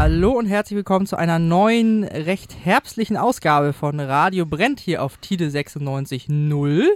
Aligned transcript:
Hallo 0.00 0.30
und 0.30 0.46
herzlich 0.46 0.78
willkommen 0.78 1.04
zu 1.04 1.16
einer 1.16 1.38
neuen, 1.38 2.04
recht 2.04 2.56
herbstlichen 2.64 3.18
Ausgabe 3.18 3.74
von 3.74 4.00
Radio 4.00 4.46
Brennt 4.46 4.80
hier 4.80 5.02
auf 5.02 5.18
Tide 5.18 5.48
96.0. 5.48 6.86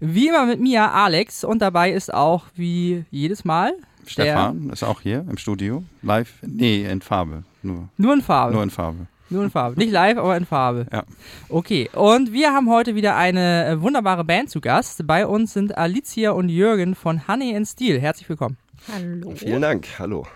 Wie 0.00 0.26
immer 0.26 0.46
mit 0.46 0.58
mir, 0.58 0.90
Alex, 0.90 1.44
und 1.44 1.62
dabei 1.62 1.92
ist 1.92 2.12
auch 2.12 2.46
wie 2.56 3.04
jedes 3.12 3.44
Mal 3.44 3.74
Stefan 4.04 4.68
ist 4.70 4.82
auch 4.82 5.00
hier 5.00 5.24
im 5.30 5.38
Studio, 5.38 5.84
live, 6.02 6.32
nee, 6.42 6.84
in 6.84 7.02
Farbe, 7.02 7.44
nur. 7.62 7.88
Nur 7.96 8.14
in 8.14 8.20
Farbe. 8.20 8.52
Nur 8.52 8.64
in 8.64 8.70
Farbe. 8.70 9.06
Nur 9.28 9.44
in 9.44 9.50
Farbe. 9.50 9.78
Nicht 9.78 9.92
live, 9.92 10.18
aber 10.18 10.36
in 10.36 10.44
Farbe. 10.44 10.86
Ja. 10.92 11.04
Okay, 11.48 11.88
und 11.94 12.32
wir 12.32 12.52
haben 12.52 12.68
heute 12.68 12.96
wieder 12.96 13.14
eine 13.14 13.64
äh, 13.64 13.80
wunderbare 13.80 14.24
Band 14.24 14.50
zu 14.50 14.60
Gast. 14.60 15.06
Bei 15.06 15.24
uns 15.24 15.52
sind 15.52 15.78
Alicia 15.78 16.32
und 16.32 16.48
Jürgen 16.48 16.96
von 16.96 17.28
Honey 17.28 17.54
and 17.54 17.68
Steel. 17.68 18.00
Herzlich 18.00 18.28
willkommen. 18.28 18.56
Hallo. 18.92 19.34
Vielen 19.36 19.62
Dank, 19.62 19.86
hallo. 20.00 20.26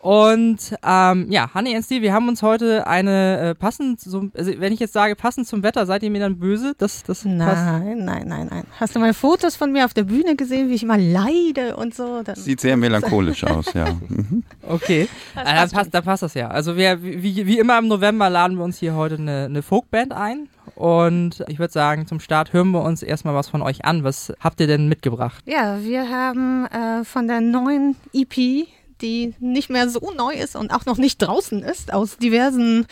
Und 0.00 0.74
ähm, 0.82 1.26
ja, 1.30 1.52
Honey 1.52 1.76
and 1.76 1.84
Steel, 1.84 2.00
wir 2.00 2.14
haben 2.14 2.26
uns 2.28 2.42
heute 2.42 2.86
eine 2.86 3.50
äh, 3.50 3.54
passend, 3.54 4.00
so, 4.00 4.30
also 4.34 4.52
wenn 4.58 4.72
ich 4.72 4.80
jetzt 4.80 4.94
sage 4.94 5.14
passend 5.14 5.46
zum 5.46 5.62
Wetter, 5.62 5.84
seid 5.84 6.02
ihr 6.02 6.10
mir 6.10 6.20
dann 6.20 6.38
böse? 6.38 6.74
Das, 6.78 7.02
das 7.02 7.18
passt. 7.18 7.26
Nein, 7.26 8.04
nein, 8.04 8.24
nein, 8.26 8.46
nein. 8.50 8.64
Hast 8.78 8.96
du 8.96 8.98
mal 8.98 9.12
Fotos 9.12 9.56
von 9.56 9.72
mir 9.72 9.84
auf 9.84 9.92
der 9.92 10.04
Bühne 10.04 10.36
gesehen, 10.36 10.70
wie 10.70 10.74
ich 10.74 10.82
immer 10.82 10.96
leide 10.96 11.76
und 11.76 11.94
so? 11.94 12.22
Dann 12.22 12.34
Sieht 12.34 12.60
sehr 12.60 12.76
melancholisch 12.78 13.44
aus, 13.44 13.72
ja. 13.74 13.86
Mhm. 14.10 14.42
Okay, 14.68 15.08
Das 15.34 15.44
dann, 15.44 15.56
passt 15.56 15.74
passt, 15.74 15.94
dann 15.94 16.04
passt 16.04 16.22
das 16.22 16.34
ja. 16.34 16.48
Also 16.48 16.76
wir, 16.76 17.02
wie, 17.02 17.46
wie 17.46 17.58
immer 17.58 17.78
im 17.78 17.88
November 17.88 18.28
laden 18.28 18.56
wir 18.56 18.64
uns 18.64 18.78
hier 18.78 18.94
heute 18.94 19.16
eine, 19.16 19.44
eine 19.44 19.62
Folkband 19.62 20.12
ein. 20.12 20.48
Und 20.74 21.44
ich 21.48 21.58
würde 21.58 21.72
sagen, 21.72 22.06
zum 22.06 22.20
Start 22.20 22.52
hören 22.52 22.70
wir 22.70 22.82
uns 22.82 23.02
erstmal 23.02 23.34
was 23.34 23.48
von 23.48 23.62
euch 23.62 23.84
an. 23.84 24.02
Was 24.02 24.32
habt 24.40 24.60
ihr 24.60 24.66
denn 24.66 24.88
mitgebracht? 24.88 25.44
Ja, 25.46 25.78
wir 25.82 26.08
haben 26.08 26.66
äh, 26.66 27.04
von 27.04 27.28
der 27.28 27.40
neuen 27.40 27.96
EP, 28.14 28.66
die 29.02 29.34
nicht 29.40 29.70
mehr 29.70 29.88
so 29.88 30.12
neu 30.16 30.34
ist 30.34 30.56
und 30.56 30.72
auch 30.72 30.86
noch 30.86 30.98
nicht 30.98 31.18
draußen 31.18 31.62
ist, 31.62 31.92
aus 31.92 32.18
diversen 32.18 32.86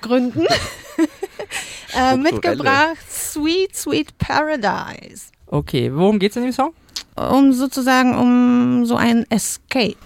Gründen, 0.00 0.46
äh, 1.98 2.16
mitgebracht 2.16 2.98
Sweet, 3.10 3.74
Sweet 3.74 4.18
Paradise. 4.18 5.26
Okay, 5.46 5.90
worum 5.94 6.18
geht's 6.18 6.36
in 6.36 6.42
dem 6.42 6.52
Song? 6.52 6.72
Um 7.16 7.52
sozusagen 7.52 8.16
um 8.16 8.86
so 8.86 8.96
ein 8.96 9.24
Escape. 9.30 9.96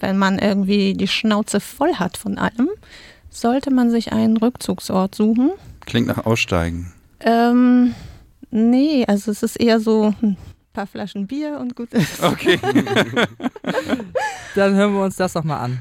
Wenn 0.00 0.18
man 0.18 0.38
irgendwie 0.38 0.94
die 0.94 1.08
Schnauze 1.08 1.60
voll 1.60 1.94
hat 1.94 2.16
von 2.16 2.38
allem, 2.38 2.68
sollte 3.30 3.70
man 3.70 3.90
sich 3.90 4.12
einen 4.12 4.36
Rückzugsort 4.36 5.14
suchen. 5.14 5.52
Klingt 5.86 6.08
nach 6.08 6.26
Aussteigen. 6.26 6.92
Ähm, 7.20 7.94
nee, 8.50 9.04
also 9.06 9.30
es 9.30 9.42
ist 9.42 9.56
eher 9.56 9.80
so 9.80 10.14
ein 10.22 10.36
paar 10.72 10.86
Flaschen 10.86 11.26
Bier 11.26 11.58
und 11.60 11.76
gut 11.76 11.92
ist. 11.92 12.22
Okay. 12.22 12.58
Dann 14.54 14.74
hören 14.74 14.94
wir 14.94 15.02
uns 15.02 15.16
das 15.16 15.32
doch 15.32 15.44
mal 15.44 15.58
an. 15.58 15.80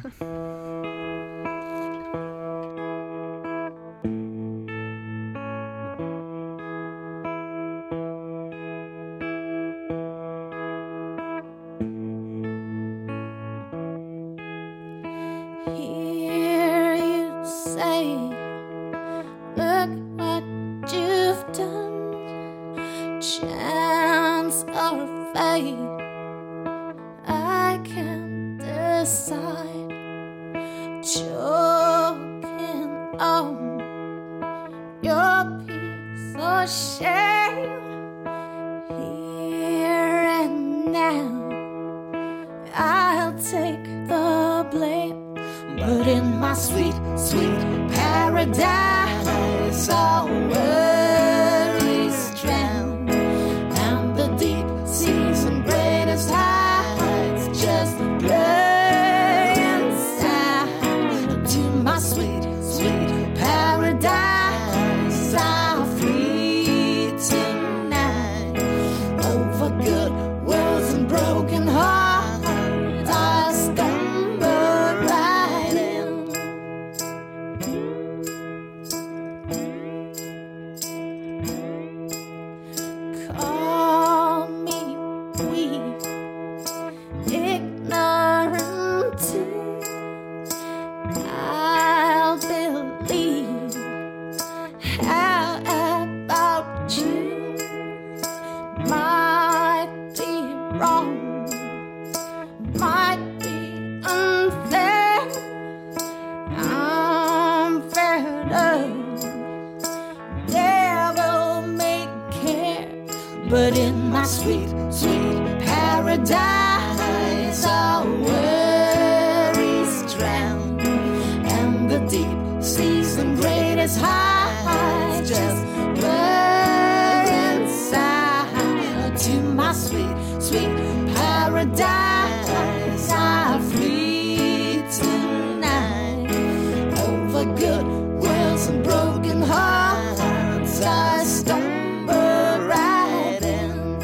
Over 137.41 137.55
good 137.55 137.85
worlds 138.21 138.67
and 138.67 138.83
broken 138.83 139.41
hearts. 139.41 140.81
I 140.81 141.23
stumble 141.23 142.67
right 142.67 143.39
in 143.41 144.01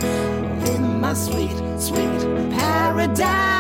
in 0.68 1.02
my 1.02 1.14
sweet, 1.14 1.58
sweet 1.80 2.22
paradise. 2.52 3.57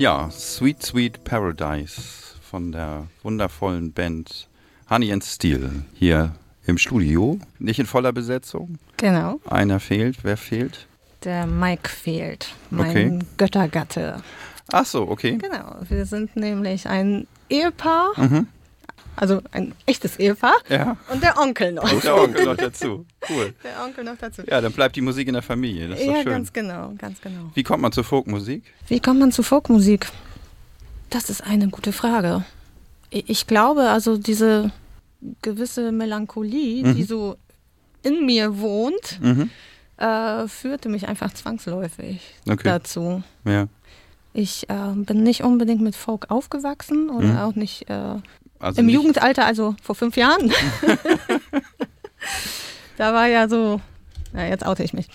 Ja, 0.00 0.30
Sweet 0.30 0.82
Sweet 0.82 1.24
Paradise 1.24 2.00
von 2.40 2.72
der 2.72 3.06
wundervollen 3.22 3.92
Band 3.92 4.48
Honey 4.88 5.12
and 5.12 5.22
Steel 5.22 5.84
hier 5.92 6.32
im 6.64 6.78
Studio. 6.78 7.38
Nicht 7.58 7.78
in 7.80 7.84
voller 7.84 8.10
Besetzung. 8.10 8.78
Genau. 8.96 9.40
Einer 9.44 9.78
fehlt. 9.78 10.24
Wer 10.24 10.38
fehlt? 10.38 10.86
Der 11.24 11.46
Mike 11.46 11.90
fehlt, 11.90 12.54
mein 12.70 12.88
Okay. 12.90 13.18
Göttergatte. 13.36 14.22
Ach 14.72 14.86
so, 14.86 15.06
okay. 15.06 15.36
Genau, 15.36 15.76
wir 15.86 16.06
sind 16.06 16.34
nämlich 16.34 16.88
ein 16.88 17.26
Ehepaar, 17.50 18.12
Mhm. 18.16 18.46
Also 19.16 19.40
ein 19.52 19.74
echtes 19.86 20.18
Ehepaar 20.18 20.56
Ja. 20.68 20.96
und 21.12 21.22
der 21.22 21.38
Onkel 21.38 21.72
noch. 21.72 21.90
Und 21.92 22.02
der 22.04 22.16
Onkel 22.16 22.44
noch 22.44 22.56
dazu. 22.56 23.04
Cool. 23.28 23.52
Der 23.64 23.84
Onkel 23.84 24.04
noch 24.04 24.16
dazu. 24.18 24.42
Ja, 24.46 24.60
dann 24.60 24.72
bleibt 24.72 24.96
die 24.96 25.00
Musik 25.02 25.28
in 25.28 25.34
der 25.34 25.42
Familie. 25.42 25.88
Das 25.88 26.00
ist 26.00 26.06
ja 26.06 26.12
doch 26.12 26.22
schön. 26.22 26.32
ganz 26.32 26.52
genau, 26.52 26.92
ganz 26.96 27.20
genau. 27.20 27.50
Wie 27.54 27.62
kommt 27.62 27.82
man 27.82 27.92
zur 27.92 28.04
Folkmusik? 28.04 28.62
Wie 28.88 29.00
kommt 29.00 29.20
man 29.20 29.30
zu 29.32 29.42
Folkmusik? 29.42 30.08
Das 31.10 31.28
ist 31.28 31.42
eine 31.44 31.68
gute 31.68 31.92
Frage. 31.92 32.44
Ich 33.10 33.46
glaube, 33.46 33.88
also 33.90 34.16
diese 34.16 34.70
gewisse 35.42 35.92
Melancholie, 35.92 36.82
die 36.94 37.02
Mhm. 37.02 37.06
so 37.06 37.36
in 38.02 38.24
mir 38.24 38.58
wohnt, 38.58 39.18
Mhm. 39.20 39.50
äh, 39.98 40.48
führte 40.48 40.88
mich 40.88 41.08
einfach 41.08 41.34
zwangsläufig 41.34 42.20
Okay. 42.48 42.62
dazu. 42.64 43.22
Ja. 43.44 43.66
Ich 44.32 44.70
äh, 44.70 44.92
bin 44.94 45.24
nicht 45.24 45.42
unbedingt 45.42 45.82
mit 45.82 45.96
Folk 45.96 46.30
aufgewachsen 46.30 47.10
oder 47.10 47.26
Mhm. 47.26 47.36
auch 47.38 47.54
nicht 47.56 47.90
äh, 47.90 48.14
Also 48.60 48.80
im 48.80 48.88
Jugendalter, 48.88 49.44
also 49.46 49.74
vor 49.82 49.94
fünf 49.94 50.16
Jahren. 50.16 50.52
da 52.96 53.12
war 53.14 53.26
ja 53.26 53.48
so, 53.48 53.80
na 54.32 54.46
jetzt 54.46 54.66
oute 54.66 54.82
ich 54.82 54.92
mich, 54.92 55.08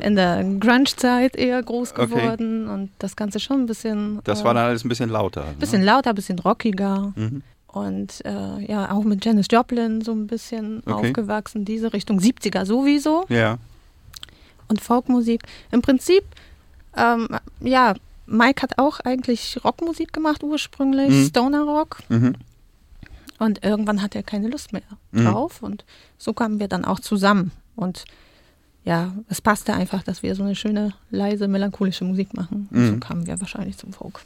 in 0.00 0.16
der 0.16 0.42
Grunge-Zeit 0.58 1.36
eher 1.36 1.62
groß 1.62 1.92
Okay. 1.92 2.06
geworden 2.06 2.68
und 2.68 2.90
das 2.98 3.16
Ganze 3.16 3.38
schon 3.40 3.62
ein 3.62 3.66
bisschen, 3.66 4.20
Das 4.24 4.40
äh, 4.40 4.44
war 4.44 4.54
dann 4.54 4.64
alles 4.64 4.84
ein 4.84 4.88
bisschen 4.88 5.10
lauter. 5.10 5.44
Ne? 5.44 5.52
bisschen 5.58 5.82
lauter, 5.82 6.10
ein 6.10 6.16
bisschen 6.16 6.38
rockiger 6.38 7.12
Mhm. 7.16 7.42
und 7.68 8.24
äh, 8.24 8.64
ja, 8.66 8.90
auch 8.90 9.04
mit 9.04 9.24
Janis 9.24 9.46
Joplin 9.50 10.00
so 10.00 10.12
ein 10.12 10.26
bisschen 10.26 10.82
Okay. 10.86 11.08
aufgewachsen, 11.08 11.64
diese 11.64 11.92
Richtung 11.92 12.18
70er 12.18 12.64
sowieso 12.64 13.24
Ja. 13.28 13.58
und 14.68 14.80
Folkmusik. 14.80 15.42
Im 15.70 15.82
Prinzip, 15.82 16.24
ähm, 16.96 17.28
ja, 17.60 17.94
Mike 18.26 18.62
hat 18.62 18.78
auch 18.78 19.00
eigentlich 19.00 19.58
Rockmusik 19.62 20.14
gemacht 20.14 20.42
ursprünglich, 20.42 21.10
Mhm. 21.10 21.26
Stoner 21.26 21.62
Rock. 21.64 21.98
Mhm. 22.08 22.34
Und 23.38 23.64
irgendwann 23.64 24.00
hat 24.02 24.14
er 24.14 24.22
keine 24.22 24.48
Lust 24.48 24.72
mehr 24.72 24.82
Mhm. 25.12 25.24
drauf. 25.26 25.62
Und 25.62 25.84
so 26.18 26.32
kamen 26.32 26.60
wir 26.60 26.68
dann 26.68 26.84
auch 26.84 27.00
zusammen. 27.00 27.50
Und 27.76 28.04
ja, 28.84 29.12
es 29.28 29.40
passte 29.40 29.72
einfach, 29.74 30.02
dass 30.02 30.22
wir 30.22 30.34
so 30.34 30.42
eine 30.42 30.54
schöne, 30.54 30.92
leise, 31.10 31.48
melancholische 31.48 32.04
Musik 32.04 32.34
machen. 32.34 32.68
Und 32.70 32.86
so 32.86 32.92
Mhm. 32.92 33.00
kamen 33.00 33.26
wir 33.26 33.40
wahrscheinlich 33.40 33.76
zum 33.78 33.92
Folk. 33.92 34.20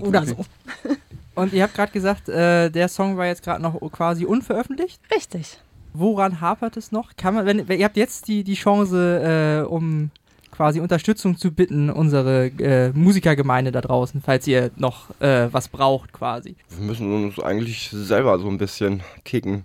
Oder 0.00 0.22
Okay. 0.22 0.34
so. 0.36 0.44
Und 1.36 1.52
ihr 1.52 1.64
habt 1.64 1.74
gerade 1.74 1.90
gesagt, 1.92 2.28
äh, 2.28 2.70
der 2.70 2.88
Song 2.88 3.16
war 3.16 3.26
jetzt 3.26 3.42
gerade 3.42 3.60
noch 3.62 3.78
quasi 3.90 4.24
unveröffentlicht. 4.24 5.00
Richtig. 5.14 5.58
Woran 5.92 6.40
hapert 6.40 6.76
es 6.76 6.92
noch? 6.92 7.16
Kann 7.16 7.34
man, 7.34 7.46
wenn, 7.46 7.66
wenn 7.68 7.78
ihr 7.80 7.84
habt 7.86 7.96
jetzt 7.96 8.28
die, 8.28 8.44
die 8.44 8.54
Chance, 8.54 9.64
äh, 9.64 9.68
um 9.68 10.10
quasi 10.54 10.80
Unterstützung 10.80 11.36
zu 11.36 11.50
bitten, 11.50 11.90
unsere 11.90 12.46
äh, 12.46 12.90
Musikergemeinde 12.92 13.72
da 13.72 13.80
draußen, 13.80 14.22
falls 14.24 14.46
ihr 14.46 14.70
noch 14.76 15.10
äh, 15.20 15.48
was 15.52 15.68
braucht 15.68 16.12
quasi. 16.12 16.56
Wir 16.70 16.86
müssen 16.86 17.12
uns 17.24 17.40
eigentlich 17.40 17.90
selber 17.92 18.38
so 18.38 18.48
ein 18.48 18.58
bisschen 18.58 19.02
kicken, 19.24 19.64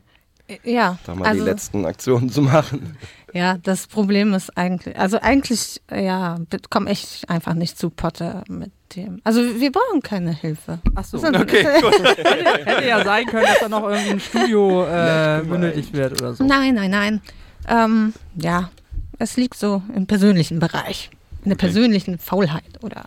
Ja, 0.64 0.98
da 1.06 1.14
mal 1.16 1.28
also, 1.28 1.44
die 1.44 1.50
letzten 1.50 1.86
Aktionen 1.86 2.30
zu 2.30 2.42
machen. 2.42 2.98
ja, 3.34 3.58
das 3.62 3.86
Problem 3.86 4.34
ist 4.34 4.58
eigentlich, 4.58 4.98
also 4.98 5.20
eigentlich, 5.22 5.80
ja, 5.92 6.38
komme 6.72 6.92
ich 6.92 7.24
einfach 7.30 7.54
nicht 7.54 7.78
zu 7.78 7.92
Potter 7.92 8.44
mit 8.50 8.72
dem. 8.96 9.22
Also 9.24 9.42
wir 9.42 9.72
brauchen 9.72 10.02
keine 10.02 10.32
Hilfe. 10.34 10.80
Achso, 10.96 11.20
Das 11.20 11.30
ist- 11.30 11.40
Okay, 11.40 11.64
gut. 11.82 12.00
hätte, 12.00 12.66
hätte 12.66 12.88
ja 12.88 13.04
sein 13.04 13.28
können, 13.28 13.46
dass 13.46 13.60
da 13.60 13.70
noch 13.70 13.88
irgendwie 13.88 14.10
ein 14.14 14.20
Studio 14.20 14.86
äh, 14.88 15.44
benötigt 15.48 15.94
wird 15.94 16.20
oder 16.20 16.34
so. 16.34 16.44
Nein, 16.44 16.74
nein, 16.74 16.90
nein. 16.90 17.22
Ähm, 17.68 18.14
ja, 18.36 18.72
es 19.20 19.38
liegt 19.38 19.56
so 19.58 19.82
im 19.96 20.08
persönlichen 20.08 20.60
Bereich. 20.60 21.12
In 21.44 21.50
der 21.50 21.56
Okay. 21.56 21.68
persönlichen 21.68 22.18
Faulheit 22.18 22.64
oder 22.82 23.06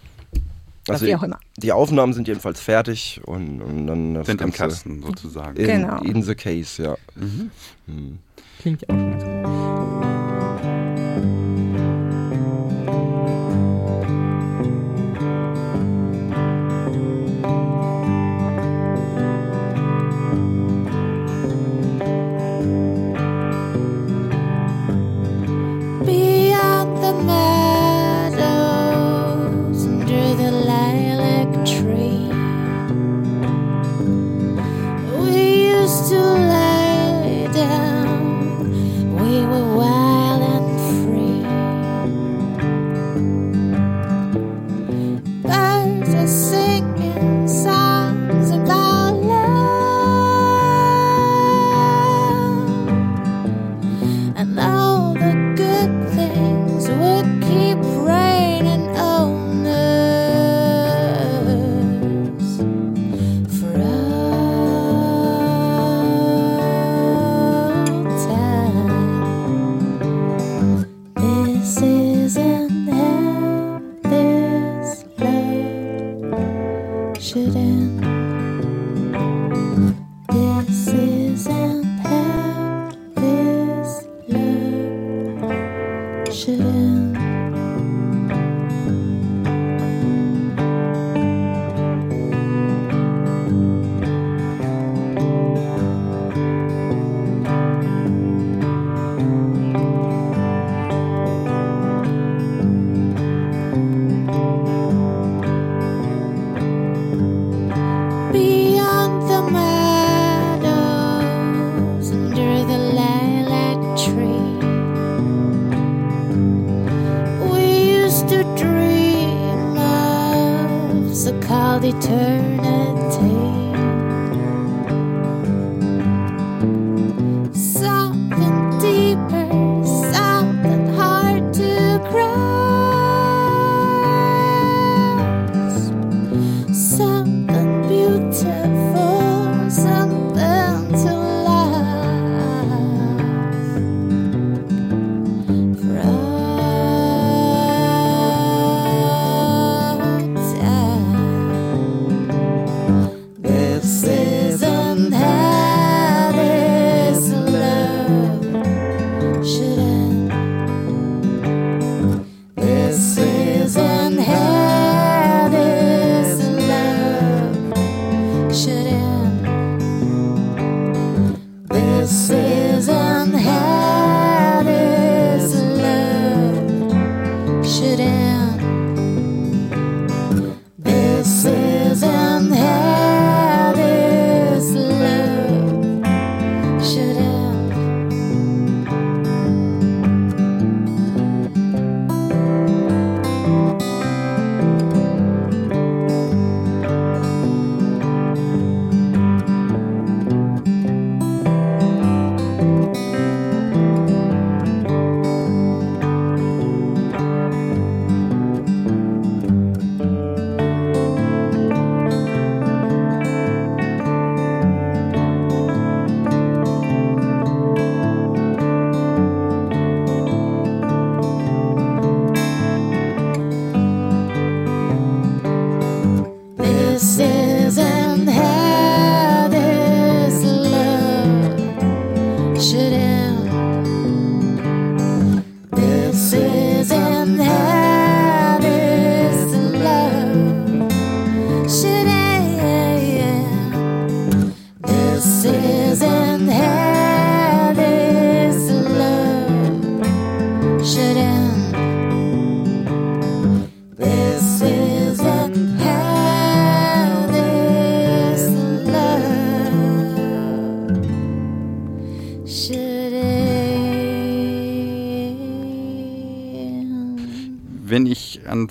Also 0.88 1.04
wie 1.06 1.14
auch 1.14 1.22
immer. 1.22 1.38
die 1.58 1.72
Aufnahmen 1.72 2.12
sind 2.14 2.28
jedenfalls 2.28 2.60
fertig 2.60 3.20
und, 3.24 3.60
und 3.60 3.86
dann 3.86 4.14
das 4.14 4.26
Sind 4.26 4.40
im 4.40 4.46
Ganze 4.50 4.58
Kasten 4.58 5.02
sozusagen. 5.02 5.56
In, 5.56 5.66
Genau. 5.66 6.00
in 6.02 6.22
the 6.22 6.34
case, 6.34 6.82
ja. 6.82 6.96
Mhm. 7.14 7.50
Hm. 7.86 8.18
Klingt 8.60 8.82
ja 8.82 8.88
auch 8.88 8.98
schon 8.98 9.10
ganz 9.10 9.24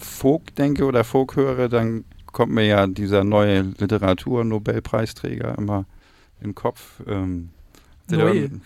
Folk 0.03 0.55
denke 0.55 0.85
oder 0.85 1.03
Folk 1.03 1.35
höre, 1.35 1.69
dann 1.69 2.05
kommt 2.31 2.51
mir 2.51 2.65
ja 2.65 2.87
dieser 2.87 3.23
neue 3.23 3.61
Literatur-Nobelpreisträger 3.61 5.57
immer 5.57 5.85
in 6.39 6.49
den 6.49 6.55
Kopf. 6.55 7.01
Ähm, 7.07 7.49
Neu. 8.09 8.49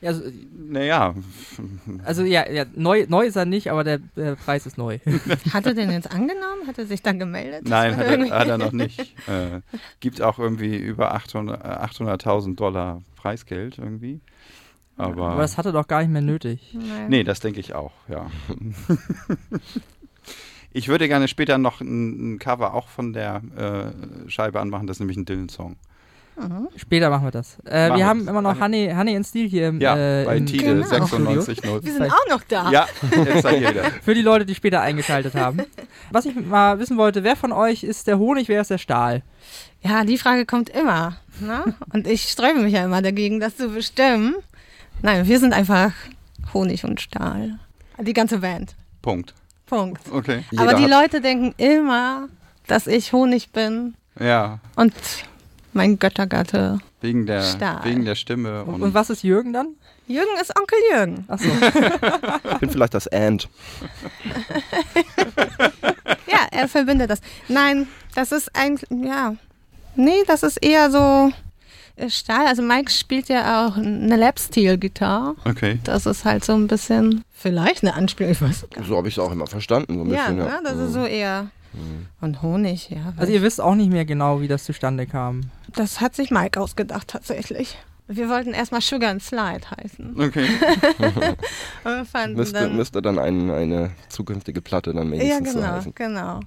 Ja, 0.00 0.10
also, 0.10 0.22
Naja, 0.56 1.14
also 2.04 2.22
ja, 2.22 2.48
ja 2.48 2.64
neu, 2.76 3.06
neu 3.08 3.26
ist 3.26 3.34
er 3.34 3.46
nicht, 3.46 3.68
aber 3.70 3.82
der, 3.82 3.98
der 3.98 4.36
Preis 4.36 4.64
ist 4.64 4.78
neu. 4.78 4.98
Hat 5.52 5.66
er 5.66 5.74
den 5.74 5.90
jetzt 5.90 6.12
angenommen? 6.12 6.68
Hat 6.68 6.78
er 6.78 6.86
sich 6.86 7.02
dann 7.02 7.18
gemeldet? 7.18 7.68
nein, 7.68 7.96
hat 7.96 8.06
er, 8.06 8.30
hat 8.30 8.48
er 8.48 8.58
noch 8.58 8.72
nicht. 8.72 9.16
Äh, 9.26 9.60
gibt 9.98 10.22
auch 10.22 10.38
irgendwie 10.38 10.76
über 10.76 11.14
800 11.14 11.60
äh, 11.60 12.02
800.000 12.02 12.54
Dollar 12.54 13.02
Preisgeld 13.16 13.78
irgendwie. 13.78 14.20
Aber, 14.96 15.30
Aber 15.30 15.42
das 15.42 15.58
hat 15.58 15.66
er 15.66 15.72
doch 15.72 15.88
gar 15.88 16.00
nicht 16.00 16.10
mehr 16.10 16.22
nötig. 16.22 16.74
Nein. 16.74 17.08
nee, 17.08 17.24
das 17.24 17.40
denke 17.40 17.60
ich 17.60 17.74
auch, 17.74 17.92
ja. 18.08 18.30
Ich 20.72 20.88
würde 20.88 21.08
gerne 21.08 21.28
später 21.28 21.58
noch 21.58 21.80
ein, 21.80 22.34
ein 22.34 22.38
Cover 22.38 22.74
auch 22.74 22.88
von 22.88 23.12
der 23.12 23.42
äh, 23.56 24.30
Scheibe 24.30 24.60
anmachen, 24.60 24.86
das 24.86 24.96
ist 24.96 25.00
nämlich 25.00 25.16
ein 25.16 25.24
Dylan-Song. 25.24 25.76
Mhm. 26.40 26.68
Später 26.76 27.10
machen 27.10 27.24
wir 27.24 27.30
das. 27.32 27.58
Äh, 27.66 27.88
Machen 27.88 27.98
wir 27.98 28.06
haben 28.06 28.18
das. 28.20 28.28
immer 28.28 28.42
noch 28.42 28.60
Honey, 28.60 28.92
Honey 28.94 29.16
and 29.16 29.26
Steel 29.26 29.48
hier 29.48 29.68
im, 29.68 29.80
Ja, 29.80 29.96
äh, 29.96 30.24
bei 30.24 30.38
Tide 30.38 30.64
Genau. 30.82 30.86
96.0. 30.86 31.84
Wir 31.84 31.92
sind 31.92 32.12
auch 32.12 32.28
noch 32.30 32.42
da. 32.44 32.70
Ja, 32.70 32.86
jetzt 33.24 33.42
seid 33.42 33.60
ihr 33.60 33.70
wieder. 33.70 33.84
Für 34.02 34.14
die 34.14 34.22
Leute, 34.22 34.46
die 34.46 34.54
später 34.54 34.80
eingeschaltet 34.80 35.34
haben. 35.34 35.62
Was 36.12 36.26
ich 36.26 36.36
mal 36.36 36.78
wissen 36.78 36.96
wollte, 36.96 37.24
wer 37.24 37.34
von 37.34 37.50
euch 37.50 37.82
ist 37.82 38.06
der 38.06 38.18
Honig, 38.20 38.48
wer 38.48 38.60
ist 38.60 38.70
der 38.70 38.78
Stahl? 38.78 39.22
Ja, 39.82 40.04
die 40.04 40.16
Frage 40.16 40.46
kommt 40.46 40.68
immer. 40.70 41.16
Ne? 41.40 41.74
Und 41.92 42.06
ich 42.06 42.22
sträube 42.28 42.60
mich 42.60 42.72
ja 42.74 42.84
immer 42.84 43.02
dagegen, 43.02 43.40
das 43.40 43.56
zu 43.56 43.70
bestimmen. 43.70 44.36
Nein, 45.02 45.26
wir 45.26 45.40
sind 45.40 45.52
einfach 45.52 45.92
Honig 46.54 46.84
und 46.84 47.00
Stahl. 47.00 47.58
Die 48.00 48.12
ganze 48.12 48.38
Band. 48.38 48.76
Punkt. 49.02 49.34
Punkt. 49.68 50.00
Okay. 50.10 50.44
Aber 50.56 50.74
die 50.74 50.84
hat- 50.84 50.90
Leute 50.90 51.20
denken 51.20 51.54
immer, 51.56 52.28
dass 52.66 52.86
ich 52.86 53.12
Honig 53.12 53.50
bin 53.52 53.94
Ja, 54.18 54.58
und 54.76 54.92
mein 55.72 55.98
Göttergatte. 55.98 56.78
wegen 57.00 57.26
der, 57.26 57.42
Stahl. 57.42 57.84
wegen 57.84 58.04
der 58.04 58.14
Stimme. 58.14 58.64
Und, 58.64 58.82
Und, 58.82 58.94
was 58.94 59.10
ist 59.10 59.22
Jürgen 59.22 59.52
dann? 59.52 59.68
Jürgen 60.06 60.40
ist 60.40 60.52
Onkel 60.58 60.78
Jürgen. 60.90 61.24
Achso. 61.28 61.48
Ich 62.54 62.58
bin 62.60 62.70
vielleicht 62.70 62.94
das 62.94 63.06
Ant. 63.08 63.48
Ja, 66.26 66.46
er 66.50 66.68
verbindet 66.68 67.10
das. 67.10 67.20
Nein, 67.48 67.86
das 68.14 68.32
ist 68.32 68.50
eigentlich, 68.54 68.88
ja. 69.04 69.34
Nee, 69.96 70.22
das 70.26 70.42
ist 70.42 70.58
eher 70.62 70.90
so 70.90 71.32
Stahl. 72.08 72.46
Also 72.46 72.62
Mike 72.62 72.90
spielt 72.90 73.28
ja 73.28 73.66
auch 73.66 73.76
eine 73.76 74.16
Lap-Steel-Gitarre. 74.16 75.34
okay. 75.44 75.78
Das 75.84 76.06
ist 76.06 76.24
halt 76.24 76.44
so 76.44 76.54
ein 76.54 76.66
bisschen, 76.68 77.24
vielleicht 77.32 77.82
eine 77.82 77.94
Anspielung, 77.94 78.32
ich 78.32 78.40
weiß 78.42 78.66
gar 78.70 78.78
nicht. 78.80 78.88
So 78.88 78.96
habe 78.96 79.08
ich 79.08 79.14
es 79.14 79.18
auch 79.18 79.32
immer 79.32 79.46
verstanden. 79.46 79.94
So 79.94 80.00
ein 80.04 80.10
Ja, 80.10 80.22
bisschen, 80.28 80.36
ne? 80.36 80.60
das 80.64 80.76
ist 80.76 80.92
so 80.92 81.04
eher. 81.04 81.48
Und 82.20 82.42
Honig, 82.42 82.90
ja. 82.90 83.12
Also 83.16 83.32
ihr 83.32 83.42
wisst 83.42 83.60
auch 83.60 83.74
nicht 83.74 83.90
mehr 83.92 84.04
genau, 84.04 84.40
wie 84.40 84.48
das 84.48 84.64
zustande 84.64 85.06
kam. 85.06 85.50
das 85.74 86.00
hat 86.00 86.14
sich 86.16 86.30
Mike 86.30 86.58
ausgedacht 86.60 87.08
tatsächlich. 87.08 87.76
Wir 88.10 88.30
wollten 88.30 88.54
erstmal 88.54 88.80
Sugar 88.80 89.10
and 89.10 89.22
Slide 89.22 89.60
heißen. 89.76 90.18
Okay. 90.18 90.46
Und 91.84 91.92
wir 91.92 92.04
fanden 92.06 92.36
Müsste, 92.36 92.54
dann, 92.60 92.74
müsste 92.76 93.02
dann 93.02 93.18
ein, 93.18 93.50
eine 93.50 93.90
zukünftige 94.08 94.62
Platte 94.62 94.94
dann 94.94 95.12
ja, 95.12 95.20
wenigstens 95.20 95.52
so 95.52 95.58
genau, 95.60 95.72
heißen. 95.72 95.92
genau. 95.94 96.40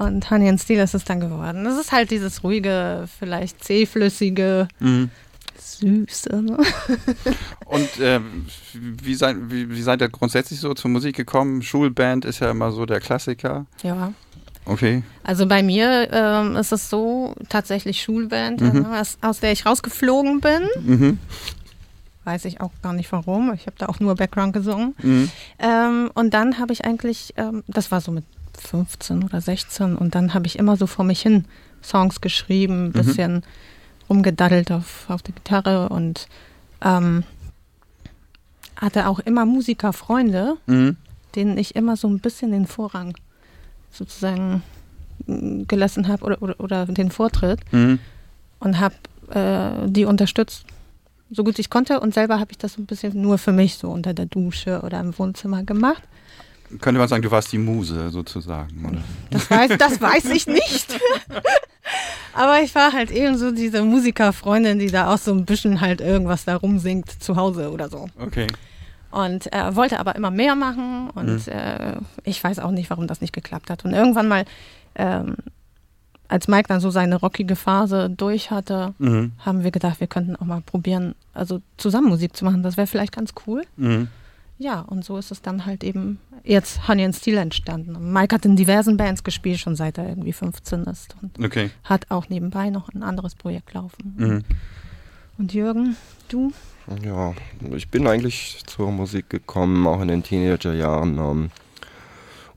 Und 0.00 0.30
Honey 0.30 0.48
and 0.48 0.58
Steel 0.60 0.80
ist 0.80 0.94
es 0.94 1.04
dann 1.04 1.20
geworden. 1.20 1.64
Das 1.64 1.78
ist 1.78 1.92
halt 1.92 2.10
dieses 2.10 2.42
ruhige, 2.42 3.06
vielleicht 3.18 3.62
zähflüssige, 3.62 4.66
Mhm. 4.78 5.10
süße. 5.58 6.40
Ne? 6.42 6.56
Und 7.66 7.88
ähm, 8.00 8.46
wie, 8.72 9.14
seid, 9.14 9.36
wie, 9.50 9.68
wie 9.70 9.82
seid 9.82 10.00
ihr 10.00 10.08
grundsätzlich 10.08 10.58
so 10.58 10.72
zur 10.72 10.90
Musik 10.90 11.16
gekommen? 11.16 11.60
Schulband 11.62 12.24
ist 12.24 12.40
ja 12.40 12.50
immer 12.50 12.72
so 12.72 12.86
der 12.86 13.00
Klassiker. 13.00 13.66
Ja. 13.82 14.12
Okay. 14.64 15.02
Also 15.22 15.46
bei 15.46 15.62
mir 15.62 16.08
ähm, 16.12 16.56
ist 16.56 16.72
es 16.72 16.88
so, 16.88 17.34
tatsächlich 17.50 18.02
Schulband, 18.02 18.60
Mhm. 18.62 18.86
äh, 18.90 19.00
aus, 19.00 19.18
aus 19.20 19.40
der 19.40 19.52
ich 19.52 19.66
rausgeflogen 19.66 20.40
bin. 20.40 20.62
Mhm. 20.82 21.18
Weiß 22.24 22.44
ich 22.46 22.60
auch 22.62 22.70
gar 22.82 22.92
nicht 22.94 23.10
warum. 23.12 23.52
Ich 23.54 23.66
habe 23.66 23.76
da 23.78 23.86
auch 23.86 24.00
nur 24.00 24.14
Background 24.14 24.52
gesungen. 24.54 24.94
Mhm. 25.02 25.30
Ähm, 25.58 26.10
und 26.14 26.32
dann 26.32 26.58
habe 26.58 26.72
ich 26.72 26.84
eigentlich, 26.86 27.34
ähm, 27.36 27.64
das 27.66 27.90
war 27.90 28.00
so 28.00 28.12
mit 28.12 28.24
15 28.60 29.24
oder 29.24 29.40
16, 29.40 29.96
und 29.96 30.14
dann 30.14 30.34
habe 30.34 30.46
ich 30.46 30.58
immer 30.58 30.76
so 30.76 30.86
vor 30.86 31.04
mich 31.04 31.20
hin 31.22 31.44
Songs 31.82 32.20
geschrieben, 32.20 32.86
ein 32.86 32.92
bisschen 32.92 33.42
rumgedaddelt 34.08 34.70
auf, 34.72 35.06
auf 35.08 35.22
der 35.22 35.34
Gitarre 35.34 35.88
und 35.88 36.26
ähm, 36.82 37.24
hatte 38.76 39.08
auch 39.08 39.18
immer 39.20 39.46
Musikerfreunde, 39.46 40.56
Mhm. 40.66 40.96
denen 41.34 41.58
ich 41.58 41.76
immer 41.76 41.96
so 41.96 42.08
ein 42.08 42.18
bisschen 42.18 42.50
den 42.50 42.66
Vorrang 42.66 43.14
sozusagen 43.90 44.62
mm, 45.26 45.62
gelassen 45.68 46.08
habe 46.08 46.24
oder, 46.24 46.42
oder, 46.42 46.60
oder 46.60 46.86
den 46.86 47.10
Vortritt 47.10 47.60
Mhm. 47.72 47.98
und 48.60 48.80
habe 48.80 48.94
äh, 49.30 49.88
die 49.88 50.04
unterstützt, 50.06 50.64
so 51.30 51.44
gut 51.44 51.58
ich 51.58 51.70
konnte. 51.70 52.00
Und 52.00 52.14
selber 52.14 52.40
habe 52.40 52.50
ich 52.50 52.58
das 52.58 52.72
so 52.74 52.82
ein 52.82 52.86
bisschen 52.86 53.20
nur 53.20 53.38
für 53.38 53.52
mich 53.52 53.76
so 53.76 53.88
unter 53.90 54.12
der 54.14 54.26
Dusche 54.26 54.80
oder 54.82 54.98
im 55.00 55.16
Wohnzimmer 55.18 55.62
gemacht. 55.62 56.02
Könnte 56.80 56.98
man 56.98 57.08
sagen, 57.08 57.22
du 57.22 57.30
warst 57.30 57.50
die 57.52 57.58
Muse 57.58 58.10
sozusagen, 58.10 58.84
oder? 58.86 59.02
Das 59.30 59.50
weiß, 59.50 59.76
das 59.78 60.00
weiß 60.00 60.26
ich 60.26 60.46
nicht. 60.46 60.98
Aber 62.34 62.60
ich 62.62 62.74
war 62.74 62.92
halt 62.92 63.10
eben 63.10 63.36
so 63.36 63.50
diese 63.50 63.82
Musikerfreundin, 63.82 64.78
die 64.78 64.86
da 64.90 65.12
auch 65.12 65.18
so 65.18 65.32
ein 65.32 65.44
bisschen 65.44 65.80
halt 65.80 66.00
irgendwas 66.00 66.44
da 66.44 66.56
rumsingt 66.56 67.10
zu 67.22 67.36
Hause 67.36 67.72
oder 67.72 67.88
so. 67.88 68.06
Okay. 68.18 68.46
Und 69.10 69.52
äh, 69.52 69.74
wollte 69.74 69.98
aber 69.98 70.14
immer 70.14 70.30
mehr 70.30 70.54
machen 70.54 71.10
und 71.10 71.48
äh, 71.48 71.96
ich 72.22 72.42
weiß 72.44 72.60
auch 72.60 72.70
nicht, 72.70 72.88
warum 72.90 73.08
das 73.08 73.20
nicht 73.20 73.32
geklappt 73.32 73.68
hat. 73.68 73.84
Und 73.84 73.92
irgendwann 73.92 74.28
mal, 74.28 74.44
ähm, 74.94 75.34
als 76.28 76.46
Mike 76.46 76.68
dann 76.68 76.78
so 76.78 76.90
seine 76.90 77.16
rockige 77.16 77.56
Phase 77.56 78.08
durch 78.08 78.52
hatte, 78.52 78.94
Mhm. 78.98 79.32
haben 79.40 79.64
wir 79.64 79.72
gedacht, 79.72 79.98
wir 79.98 80.06
könnten 80.06 80.36
auch 80.36 80.44
mal 80.46 80.60
probieren, 80.60 81.16
also 81.34 81.60
zusammen 81.76 82.08
Musik 82.08 82.36
zu 82.36 82.44
machen. 82.44 82.62
Das 82.62 82.76
wäre 82.76 82.86
vielleicht 82.86 83.10
ganz 83.16 83.32
cool. 83.48 83.62
Mhm. 83.76 84.06
Ja, 84.62 84.80
und 84.80 85.06
so 85.06 85.16
ist 85.16 85.30
es 85.30 85.40
dann 85.40 85.64
halt 85.64 85.82
eben 85.82 86.18
jetzt 86.44 86.86
Honey 86.86 87.02
and 87.06 87.16
Steel 87.16 87.38
entstanden. 87.38 88.12
Mike 88.12 88.34
hat 88.34 88.44
in 88.44 88.56
diversen 88.56 88.98
Bands 88.98 89.24
gespielt, 89.24 89.58
schon 89.58 89.74
seit 89.74 89.96
er 89.96 90.06
irgendwie 90.06 90.34
15 90.34 90.84
ist 90.84 91.16
und 91.22 91.42
Okay. 91.42 91.70
hat 91.84 92.10
auch 92.10 92.28
nebenbei 92.28 92.68
noch 92.68 92.90
ein 92.92 93.02
anderes 93.02 93.34
Projekt 93.34 93.72
laufen. 93.72 94.14
Mhm. 94.18 94.44
Und 95.38 95.54
Jürgen, 95.54 95.96
du? 96.28 96.52
Ja, 97.02 97.32
ich 97.74 97.88
bin 97.88 98.06
eigentlich 98.06 98.62
zur 98.66 98.92
Musik 98.92 99.30
gekommen, 99.30 99.86
auch 99.86 100.02
in 100.02 100.08
den 100.08 100.22
Teenagerjahren. 100.22 101.16
Ähm, 101.16 101.50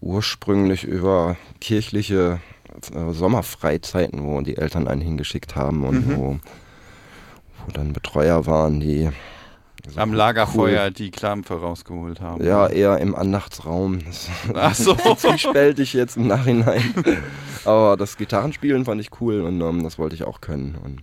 ursprünglich 0.01 0.83
über 0.83 1.38
kirchliche 1.62 2.41
äh, 2.93 3.13
Sommerfreizeiten, 3.13 4.24
wo 4.24 4.41
die 4.41 4.57
Eltern 4.57 4.89
einen 4.89 5.00
hingeschickt 5.01 5.55
haben 5.55 5.86
und 5.86 6.05
Mhm. 6.07 6.17
wo, 6.17 6.39
wo 7.65 7.72
dann 7.72 7.93
Betreuer 7.93 8.45
waren, 8.45 8.81
die 8.81 9.10
so 9.89 9.99
Am 9.99 10.13
Lagerfeuer 10.13 10.91
die 10.91 11.11
Klampe 11.11 11.55
rausgeholt 11.55 12.21
haben. 12.21 12.41
Cool. 12.41 12.47
Ja, 12.47 12.67
eher 12.67 12.99
im 12.99 13.15
Andachtsraum. 13.15 13.99
Das 14.05 14.29
Ach 14.53 14.75
so. 14.75 14.95
zwiespältig 15.17 15.93
jetzt 15.93 16.15
im 16.17 16.27
Nachhinein. 16.27 16.93
Aber 17.65 17.97
das 17.97 18.17
Gitarrenspielen 18.17 18.85
fand 18.85 19.01
ich 19.01 19.09
cool 19.19 19.41
und 19.41 19.59
ähm, 19.61 19.83
das 19.83 19.97
wollte 19.99 20.15
ich 20.15 20.23
auch 20.23 20.41
können. 20.41 20.75
Und 20.83 21.01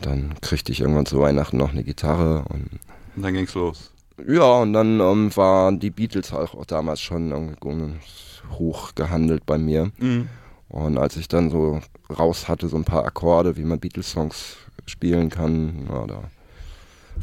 dann 0.00 0.34
kriegte 0.40 0.72
ich 0.72 0.80
irgendwann 0.80 1.06
zu 1.06 1.20
Weihnachten 1.20 1.56
noch 1.56 1.70
eine 1.70 1.84
Gitarre 1.84 2.44
und 2.48 2.78
Und 3.14 3.22
dann 3.22 3.34
ging's 3.34 3.54
los. 3.54 3.92
ja, 4.26 4.60
und 4.60 4.72
dann 4.72 5.00
ähm, 5.00 5.34
waren 5.36 5.78
die 5.78 5.90
Beatles 5.90 6.32
auch, 6.32 6.54
auch 6.54 6.66
damals 6.66 7.00
schon 7.00 7.56
hoch 8.58 8.94
gehandelt 8.94 9.44
bei 9.46 9.58
mir. 9.58 9.90
Mhm. 9.98 10.28
Und 10.68 10.98
als 10.98 11.16
ich 11.16 11.28
dann 11.28 11.50
so 11.50 11.80
raus 12.18 12.48
hatte, 12.48 12.68
so 12.68 12.76
ein 12.76 12.84
paar 12.84 13.04
Akkorde, 13.04 13.56
wie 13.56 13.64
man 13.64 13.78
Beatles-Songs 13.80 14.56
spielen 14.86 15.30
kann, 15.30 15.86
ja, 15.88 16.06
da 16.06 16.22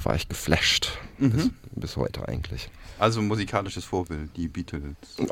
war 0.03 0.15
ich 0.15 0.27
geflasht. 0.29 0.97
Bis, 1.19 1.45
Mhm. 1.45 1.51
bis 1.75 1.97
heute 1.97 2.27
eigentlich. 2.27 2.69
Also 3.00 3.21
musikalisches 3.21 3.85
Vorbild, 3.85 4.35
die 4.35 4.47
Beatles. 4.47 4.83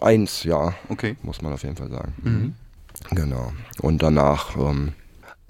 Eins, 0.02 0.44
ja, 0.44 0.74
Okay. 0.90 1.16
muss 1.24 1.42
man 1.42 1.54
auf 1.54 1.64
jeden 1.64 1.76
Fall 1.76 1.90
sagen. 1.90 2.14
Mhm. 2.24 2.56
Genau. 3.16 3.52
Und 3.82 4.02
danach, 4.04 4.56
ähm, 4.58 4.94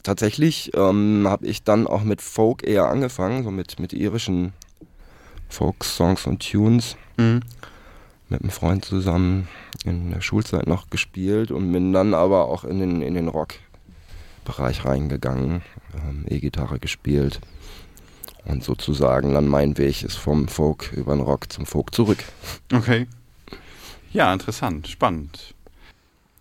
tatsächlich 0.04 0.72
ähm, 0.76 1.26
habe 1.28 1.46
ich 1.48 1.64
dann 1.64 1.88
auch 1.88 2.04
mit 2.04 2.22
Folk 2.22 2.64
eher 2.68 2.86
angefangen, 2.86 3.44
so 3.44 3.52
mit, 3.52 3.80
mit 3.80 3.94
irischen 3.94 4.54
Folk-Songs 5.50 6.26
und 6.28 6.40
Tunes. 6.50 6.96
Mhm. 7.18 7.42
Mit 8.30 8.42
einem 8.42 8.52
Freund 8.52 8.86
zusammen 8.86 9.48
in 9.84 10.12
der 10.12 10.22
Schulzeit 10.22 10.66
noch 10.68 10.90
gespielt 10.90 11.52
und 11.52 11.72
bin 11.74 11.92
dann 11.92 12.14
aber 12.14 12.46
auch 12.48 12.64
in 12.64 12.80
den, 12.80 13.02
in 13.02 13.14
den 13.14 13.28
Rock-Bereich 13.28 14.86
reingegangen, 14.86 15.62
ähm, 15.96 16.26
E-Gitarre 16.30 16.80
gespielt. 16.80 17.42
Und 18.46 18.64
sozusagen 18.64 19.34
dann 19.34 19.48
mein 19.48 19.78
Weg 19.78 20.04
ist 20.04 20.18
vom 20.18 20.48
Folk 20.48 20.92
über 20.94 21.16
den 21.16 21.22
Rock 21.22 21.52
zum 21.52 21.66
Folk 21.66 21.94
zurück. 21.94 22.24
Okay. 22.74 23.08
Ja, 24.12 24.34
interessant, 24.34 24.88
spannend. 24.88 25.54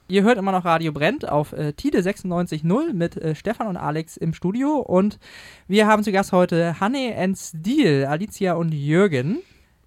Ihr 0.08 0.24
hört 0.24 0.38
immer 0.38 0.50
noch 0.50 0.64
Radio 0.64 0.90
Brennt 0.90 1.28
auf 1.28 1.52
äh, 1.52 1.72
Tide 1.72 2.00
96.0 2.00 2.92
mit 2.92 3.16
äh, 3.16 3.36
Stefan 3.36 3.68
und 3.68 3.76
Alex 3.76 4.16
im 4.16 4.34
Studio 4.34 4.78
und 4.78 5.20
wir 5.68 5.86
haben 5.86 6.02
zu 6.02 6.10
Gast 6.10 6.32
heute 6.32 6.80
Honey 6.80 7.14
and 7.16 7.38
Steel, 7.38 8.06
Alicia 8.06 8.54
und 8.54 8.74
Jürgen. 8.74 9.38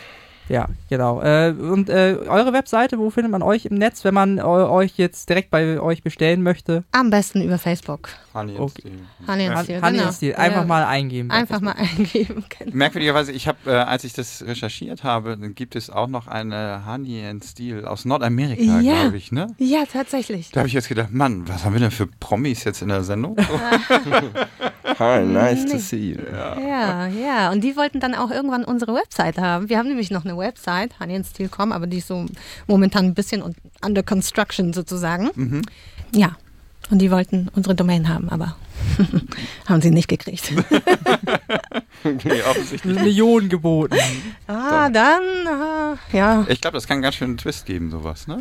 Ja, 0.49 0.67
genau. 0.91 1.23
Äh, 1.23 1.51
und 1.59 1.89
äh, 1.89 2.17
eure 2.27 2.53
Webseite, 2.53 2.99
wo 2.99 3.11
findet 3.11 3.31
man 3.31 3.43
euch 3.43 3.65
im 3.65 3.77
Netz, 3.77 4.05
wenn 4.05 4.13
man 4.15 4.39
eu 4.39 4.69
euch 4.71 4.95
jetzt 4.97 5.29
direkt 5.29 5.51
bei 5.51 5.81
euch 5.81 6.03
bestellen 6.03 6.43
möchte? 6.43 6.85
Am 6.93 7.11
besten 7.11 7.43
über 7.43 7.59
Facebook. 7.59 8.09
Honey 8.35 8.59
Okay. 8.59 8.63
and 8.65 8.71
Steel. 8.73 9.29
Honey 9.29 9.49
and. 9.49 9.59
Steel, 9.65 9.83
Honey 9.83 9.93
genau. 9.99 10.07
and 10.09 10.17
Steel. 10.17 10.35
Einfach 10.35 10.61
Ja. 10.63 10.67
mal 10.67 10.85
eingeben. 10.85 11.31
Einfach 11.31 11.61
mal 11.61 11.73
eingeben. 11.73 12.45
Genau. 12.59 12.71
Merkwürdigerweise, 12.77 13.33
ich 13.33 13.47
habe, 13.49 13.59
äh, 13.67 13.75
als 13.75 14.05
ich 14.05 14.13
das 14.15 14.43
recherchiert 14.47 15.05
habe, 15.05 15.37
dann 15.37 15.55
gibt 15.55 15.77
es 15.77 15.91
auch 15.91 16.09
noch 16.09 16.27
eine 16.27 16.83
Honey 16.87 17.25
and 17.27 17.45
Steel 17.45 17.85
aus 17.87 18.05
Nordamerika, 18.05 18.81
Ja. 18.81 19.03
glaube 19.03 19.17
ich, 19.17 19.33
ne? 19.33 19.47
Ja, 19.59 19.85
tatsächlich. 19.91 20.51
Da 20.51 20.61
habe 20.61 20.69
ich 20.69 20.75
jetzt 20.75 20.89
gedacht, 20.89 21.11
Mann, 21.13 21.47
was 21.49 21.65
haben 21.65 21.73
wir 21.75 21.81
denn 21.81 21.91
für 21.91 22.07
Promis 22.07 22.65
jetzt 22.65 22.83
in 22.83 22.89
der 22.89 23.05
Sendung? 23.05 23.37
Hi, 24.99 25.25
nice 25.25 25.65
to 25.67 25.79
see 25.79 26.13
you. 26.13 26.19
Ja, 26.33 27.07
ja. 27.07 27.51
Und 27.51 27.63
die 27.63 27.77
wollten 27.77 28.01
dann 28.01 28.15
auch 28.15 28.31
irgendwann 28.31 28.65
unsere 28.65 28.95
Website 28.95 29.39
haben. 29.39 29.69
Wir 29.69 29.79
haben 29.79 29.89
nämlich 29.89 30.11
noch 30.11 30.25
eine 30.25 30.37
Website, 30.37 30.99
honeyandsteel.com, 31.01 31.73
aber 31.73 31.87
die 31.87 31.99
ist 31.99 32.09
so 32.09 32.27
momentan 32.67 33.07
ein 33.07 33.15
bisschen 33.15 33.43
un- 33.43 33.55
under 33.85 34.03
construction 34.03 34.73
sozusagen. 34.73 35.31
Mhm. 35.35 35.63
Ja. 36.15 36.37
Und 36.91 36.99
die 36.99 37.11
wollten 37.11 37.49
unsere 37.55 37.75
Domain 37.75 38.09
haben, 38.09 38.29
aber 38.29 38.57
haben 39.69 39.81
sie 39.81 39.91
nicht 39.91 40.09
gekriegt. 40.09 40.53
nee, 42.05 42.43
offensichtlich. 42.43 42.99
Millionen 42.99 43.49
geboten. 43.49 43.97
ah, 44.47 44.91
dann, 44.91 45.23
äh, 46.13 46.17
ja. 46.17 46.45
Ich 46.49 46.61
glaube, 46.61 46.77
das 46.77 46.87
kann 46.87 47.01
ganz 47.01 47.15
schön 47.15 47.29
einen 47.31 47.39
Twist 47.39 47.67
geben, 47.67 47.91
sowas, 47.91 48.27
ne? 48.27 48.41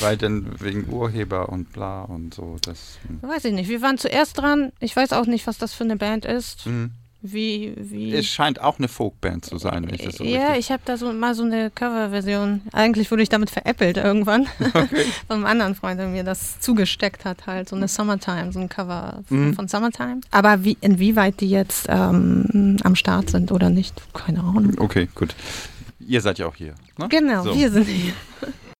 Weil 0.00 0.16
denn 0.16 0.46
wegen 0.60 0.88
Urheber 0.92 1.48
und 1.48 1.72
bla 1.72 2.02
und 2.02 2.34
so, 2.34 2.56
das. 2.62 2.98
hm. 3.06 3.20
Weiß 3.28 3.44
ich 3.44 3.52
nicht. 3.52 3.68
Wir 3.68 3.82
waren 3.82 3.98
zuerst 3.98 4.38
dran. 4.38 4.72
Ich 4.80 4.94
weiß 4.96 5.12
auch 5.12 5.26
nicht, 5.26 5.46
was 5.46 5.58
das 5.58 5.74
für 5.74 5.84
eine 5.84 5.96
Band 5.96 6.24
ist. 6.24 6.66
Mhm. 6.66 6.92
Wie, 7.24 7.74
wie. 7.76 8.12
Es 8.16 8.26
scheint 8.26 8.60
auch 8.60 8.78
eine 8.78 8.88
Folkband 8.88 9.44
zu 9.44 9.56
sein, 9.56 9.86
wenn 9.86 9.94
ich 9.94 10.02
das 10.02 10.16
so 10.16 10.24
ja, 10.24 10.40
richtig. 10.48 10.58
ich 10.58 10.72
habe 10.72 10.82
da 10.84 10.96
so 10.96 11.12
mal 11.12 11.36
so 11.36 11.44
eine 11.44 11.70
Coverversion. 11.70 12.62
Eigentlich 12.72 13.12
wurde 13.12 13.22
ich 13.22 13.28
damit 13.28 13.48
veräppelt 13.48 13.96
irgendwann. 13.96 14.46
von 15.28 15.36
einem 15.36 15.46
anderen 15.46 15.76
Freund, 15.76 16.00
der 16.00 16.08
mir 16.08 16.24
das 16.24 16.58
zugesteckt 16.58 17.24
hat, 17.24 17.46
halt. 17.46 17.68
So 17.68 17.76
eine 17.76 17.86
Summertime, 17.86 18.50
so 18.52 18.58
ein 18.58 18.68
Cover 18.68 19.22
von, 19.28 19.46
Mhm. 19.50 19.54
von 19.54 19.68
Summertime. 19.68 20.20
Aber 20.32 20.64
wie, 20.64 20.76
inwieweit 20.80 21.38
die 21.38 21.50
jetzt 21.50 21.86
ähm, 21.88 22.78
am 22.82 22.96
Start 22.96 23.30
sind 23.30 23.52
oder 23.52 23.70
nicht, 23.70 24.02
keine 24.14 24.40
Ahnung. 24.40 24.74
Okay, 24.78 25.08
gut. 25.14 25.36
Ihr 26.00 26.20
seid 26.22 26.40
ja 26.40 26.46
auch 26.46 26.56
hier. 26.56 26.74
Ne? 26.98 27.06
Genau, 27.08 27.44
So. 27.44 27.54
wir 27.54 27.70
sind 27.70 27.86
hier. 27.86 28.14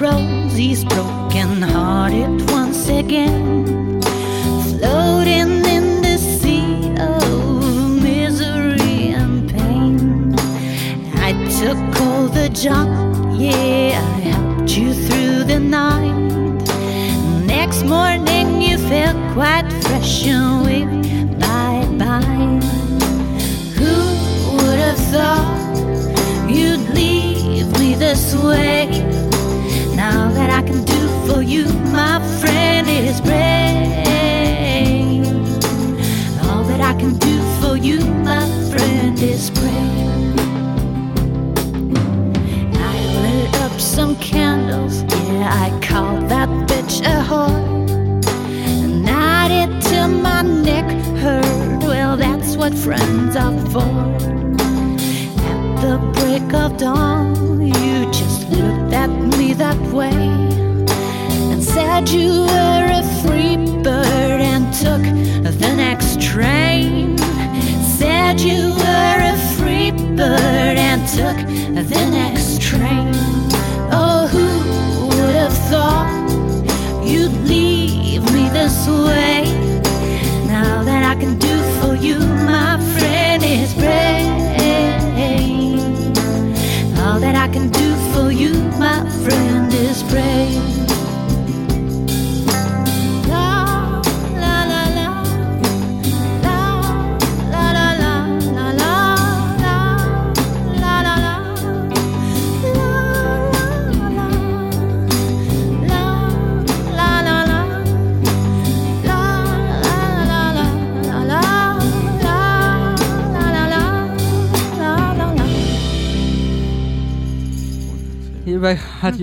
Rosie's 0.00 0.84
broken 0.84 1.62
hearted 1.62 2.50
once 2.50 2.88
again. 2.88 4.00
Floating 4.62 5.64
in 5.76 6.02
the 6.02 6.18
sea 6.18 6.90
of 6.98 8.02
misery 8.02 9.14
and 9.14 9.48
pain. 9.48 10.34
I 11.16 11.32
took 11.60 11.78
all 12.02 12.26
the 12.28 12.48
junk, 12.48 12.90
yeah, 13.38 14.00
I 14.00 14.20
helped 14.30 14.76
you 14.76 14.92
through 14.94 15.44
the 15.44 15.60
night. 15.60 16.14
Next 17.46 17.84
morning 17.84 18.60
you 18.60 18.78
felt 18.78 19.16
quite 19.32 19.68
fresh 19.84 20.26
and 20.26 20.64
weak. 20.66 21.38
bye 21.38 21.86
bye. 21.98 22.60
Who 23.78 24.56
would 24.56 24.78
have 24.78 24.98
thought? 25.12 25.54
you'd 26.48 26.88
leave 26.90 27.70
me 27.78 27.94
this 27.94 28.34
way. 28.34 28.83
For 31.26 31.42
you, 31.42 31.64
my 31.92 32.18
friend, 32.40 32.88
is 32.88 33.20
pray. 33.20 33.82
All 36.44 36.64
that 36.64 36.80
I 36.80 36.94
can 36.98 37.16
do 37.18 37.36
for 37.60 37.76
you, 37.76 38.00
my 38.00 38.46
friend, 38.70 39.18
is 39.20 39.50
pray. 39.50 39.90
I 42.90 42.96
lit 43.22 43.54
up 43.62 43.80
some 43.80 44.16
candles, 44.16 45.02
yeah, 45.02 45.50
I 45.64 45.70
called 45.80 46.28
that 46.28 46.48
bitch 46.68 47.00
a 47.00 47.22
whore. 47.28 47.64
And 48.66 49.08
I 49.08 49.48
did 49.48 49.82
till 49.82 50.08
my 50.08 50.42
neck 50.42 50.86
hurt, 51.18 51.82
well, 51.82 52.16
that's 52.16 52.56
what 52.56 52.74
friends 52.74 53.36
are 53.36 53.58
for 53.70 53.94
at 55.50 55.80
the 55.80 55.96
break 56.14 56.52
of 56.54 56.76
dawn, 56.76 57.60
you 57.62 58.04
just 58.12 58.48
looked 58.50 58.92
at 58.92 59.10
me 59.38 59.52
that 59.54 59.78
way 59.92 60.63
said 61.94 62.08
you 62.08 62.40
were 62.46 62.88
a 62.90 63.02
free 63.22 63.56
bird 63.84 64.40
and 64.40 64.64
took 64.74 65.02
the 65.60 65.72
next 65.76 66.20
train. 66.20 67.16
Said 67.84 68.40
you 68.40 68.74
were 68.74 69.18
a 69.32 69.36
free 69.56 69.92
bird 69.92 70.76
and 70.76 71.06
took 71.08 71.36
the 71.88 72.10
next 72.10 72.60
train. 72.60 73.13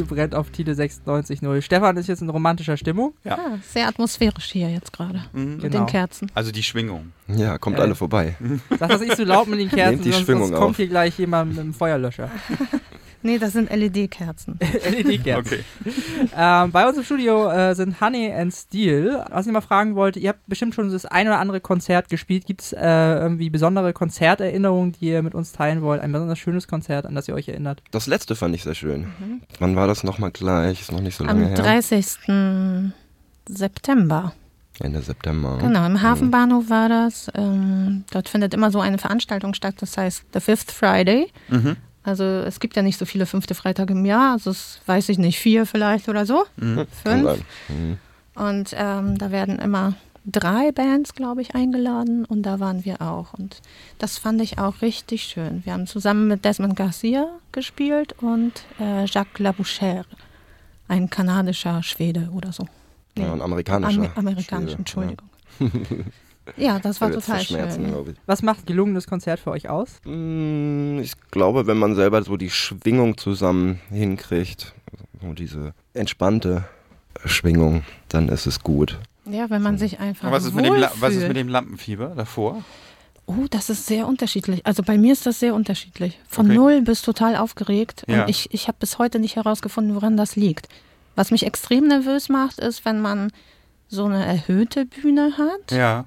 Radio 0.01 0.05
brennt 0.15 0.35
auf 0.35 0.49
Tide 0.49 0.73
96.0. 0.73 1.61
Stefan 1.61 1.97
ist 1.97 2.07
jetzt 2.07 2.21
in 2.21 2.29
romantischer 2.29 2.77
Stimmung. 2.77 3.13
Ja. 3.23 3.35
Ah, 3.37 3.57
sehr 3.67 3.87
atmosphärisch 3.87 4.51
hier 4.51 4.69
jetzt 4.69 4.91
gerade. 4.93 5.23
Mhm. 5.33 5.53
Mit 5.57 5.61
Genau. 5.61 5.77
den 5.79 5.85
Kerzen. 5.85 6.31
Also 6.33 6.51
die 6.51 6.63
Schwingung. 6.63 7.11
Ja, 7.27 7.57
kommt 7.57 7.77
Äh. 7.77 7.81
alle 7.81 7.95
vorbei. 7.95 8.35
Sag 8.79 8.89
das 8.89 9.01
nicht 9.01 9.15
so 9.17 9.23
laut 9.23 9.47
mit 9.47 9.59
den 9.59 9.69
Kerzen, 9.69 9.91
Nehmt 9.95 10.05
die 10.05 10.11
sonst, 10.11 10.25
Schwingung 10.25 10.47
sonst 10.47 10.57
kommt 10.59 10.69
auf. 10.71 10.77
hier 10.77 10.87
gleich 10.87 11.17
jemand 11.19 11.49
mit 11.55 11.59
dem 11.59 11.73
Feuerlöscher. 11.73 12.29
Nee, 13.23 13.37
das 13.37 13.53
sind 13.53 13.69
LED-Kerzen. 13.71 14.59
LED-Kerzen. 14.59 15.41
Okay. 15.41 15.63
Ähm, 16.35 16.71
bei 16.71 16.87
uns 16.87 16.97
im 16.97 17.03
Studio 17.03 17.49
äh, 17.49 17.73
sind 17.73 17.99
Honey 17.99 18.31
and 18.31 18.53
Steel. 18.53 19.23
Was 19.29 19.47
ich 19.47 19.51
mal 19.53 19.61
fragen 19.61 19.95
wollte, 19.95 20.19
ihr 20.19 20.29
habt 20.29 20.47
bestimmt 20.47 20.75
schon 20.75 20.91
das 20.91 21.05
ein 21.05 21.27
oder 21.27 21.39
andere 21.39 21.59
Konzert 21.61 22.09
gespielt. 22.09 22.45
Gibt 22.45 22.61
es 22.61 22.73
äh, 22.73 22.79
irgendwie 22.79 23.49
besondere 23.49 23.93
Konzerterinnerungen, 23.93 24.91
die 24.93 25.05
ihr 25.07 25.23
mit 25.23 25.33
uns 25.33 25.51
teilen 25.51 25.81
wollt? 25.81 26.01
Ein 26.01 26.11
besonders 26.11 26.37
schönes 26.39 26.67
Konzert, 26.67 27.05
an 27.05 27.15
das 27.15 27.27
ihr 27.27 27.33
euch 27.33 27.47
erinnert? 27.47 27.81
Das 27.91 28.07
letzte 28.07 28.35
fand 28.35 28.53
ich 28.55 28.63
sehr 28.63 28.75
schön. 28.75 29.07
Wann 29.59 29.75
war 29.75 29.87
das 29.87 30.03
nochmal 30.03 30.31
gleich? 30.31 30.81
Ist 30.81 30.91
noch 30.91 31.01
nicht 31.01 31.15
so 31.17 31.23
lange 31.23 31.43
Am 31.43 31.47
her. 31.47 31.57
30. 31.57 32.91
September. 33.47 34.33
Ende 34.79 35.01
September. 35.01 35.57
Genau, 35.61 35.85
im 35.85 36.01
Hafenbahnhof 36.01 36.69
war 36.69 36.89
das. 36.89 37.29
Ähm, 37.35 38.03
dort 38.11 38.29
findet 38.29 38.53
immer 38.53 38.71
so 38.71 38.79
eine 38.79 38.97
Veranstaltung 38.97 39.53
statt, 39.53 39.75
das 39.79 39.97
heißt 39.97 40.25
The 40.33 40.39
Fifth 40.39 40.71
Friday. 40.71 41.27
Mhm. 41.49 41.77
Also 42.03 42.23
es 42.23 42.59
gibt 42.59 42.75
ja 42.75 42.81
nicht 42.81 42.97
so 42.97 43.05
viele 43.05 43.25
fünfte 43.25 43.53
Freitage 43.53 43.93
im 43.93 44.05
Jahr, 44.05 44.33
also 44.33 44.49
es 44.49 44.81
weiß 44.85 45.09
ich 45.09 45.17
nicht, 45.19 45.39
vier 45.39 45.65
vielleicht 45.65 46.09
oder 46.09 46.25
so. 46.25 46.45
Kann 46.59 46.87
Fünf. 47.03 47.43
Mhm. 47.69 47.97
Und 48.35 48.75
ähm, 48.75 49.17
da 49.17 49.31
werden 49.31 49.59
immer 49.59 49.93
drei 50.25 50.71
Bands, 50.71 51.13
glaube 51.13 51.41
ich, 51.41 51.55
eingeladen 51.55 52.25
und 52.25 52.43
da 52.43 52.59
waren 52.59 52.85
wir 52.85 53.01
auch. 53.01 53.33
Und 53.33 53.61
das 53.99 54.17
fand 54.17 54.41
ich 54.41 54.57
auch 54.57 54.81
richtig 54.81 55.23
schön. 55.23 55.61
Wir 55.65 55.73
haben 55.73 55.87
zusammen 55.87 56.27
mit 56.27 56.45
Desmond 56.45 56.75
Garcia 56.75 57.27
gespielt 57.51 58.15
und 58.21 58.53
äh, 58.79 59.05
Jacques 59.05 59.39
Labouchere, 59.39 60.05
ein 60.87 61.09
kanadischer 61.09 61.83
Schwede 61.83 62.29
oder 62.33 62.51
so. 62.51 62.67
Nee, 63.15 63.23
Ja, 63.23 63.33
ein 63.33 63.41
amerikanischer. 63.41 63.99
Amer 63.99 64.17
amerikanisch, 64.17 64.71
Schwede, 64.71 64.77
Entschuldigung. 64.77 65.29
Ja, 65.59 65.67
das 66.81 67.01
war 67.01 67.09
wird 67.09 67.23
total 67.25 67.41
schön. 67.41 67.85
ich. 68.09 68.15
Was 68.25 68.41
macht 68.41 68.59
ein 68.63 68.65
gelungenes 68.65 69.07
Konzert 69.07 69.39
für 69.39 69.51
euch 69.51 69.69
aus? 69.69 69.99
Mm, 70.05 70.99
Ich 70.99 71.13
glaube, 71.31 71.67
wenn 71.67 71.77
man 71.77 71.95
selber 71.95 72.21
so 72.23 72.37
die 72.37 72.49
Schwingung 72.49 73.17
zusammen 73.17 73.79
hinkriegt, 73.89 74.73
so 75.21 75.33
diese 75.33 75.73
entspannte 75.93 76.63
Schwingung, 77.25 77.83
dann 78.09 78.29
ist 78.29 78.45
es 78.45 78.61
gut. 78.61 78.97
Ja, 79.25 79.49
wenn 79.49 79.61
man 79.61 79.77
sich 79.77 79.99
einfach 79.99 80.31
was 80.31 80.45
ist, 80.45 80.55
mit 80.55 80.65
dem, 80.65 80.75
La- 80.75 80.91
was 80.99 81.13
ist 81.13 81.27
mit 81.27 81.37
dem 81.37 81.47
Lampenfieber 81.47 82.13
davor? 82.15 82.63
Oh, 83.27 83.45
das 83.49 83.69
ist 83.69 83.85
sehr 83.85 84.07
unterschiedlich. 84.07 84.65
Also 84.65 84.81
bei 84.83 84.97
mir 84.97 85.13
ist 85.13 85.25
das 85.25 85.39
sehr 85.39 85.53
unterschiedlich. 85.53 86.19
Von 86.27 86.47
Okay. 86.47 86.55
null 86.55 86.81
bis 86.81 87.01
total 87.03 87.35
aufgeregt. 87.35 88.03
Ja. 88.07 88.23
Und 88.23 88.29
ich, 88.29 88.51
ich 88.53 88.67
habe 88.67 88.77
bis 88.79 88.97
heute 88.97 89.19
nicht 89.19 89.35
herausgefunden, 89.35 89.93
woran 89.95 90.17
das 90.17 90.35
liegt. 90.35 90.67
Was 91.15 91.29
mich 91.29 91.45
extrem 91.45 91.87
nervös 91.87 92.29
macht, 92.29 92.57
ist, 92.59 92.83
wenn 92.83 92.99
man 92.99 93.31
so 93.87 94.05
eine 94.05 94.25
erhöhte 94.25 94.85
Bühne 94.85 95.33
hat 95.37 95.71
Ja, 95.71 96.05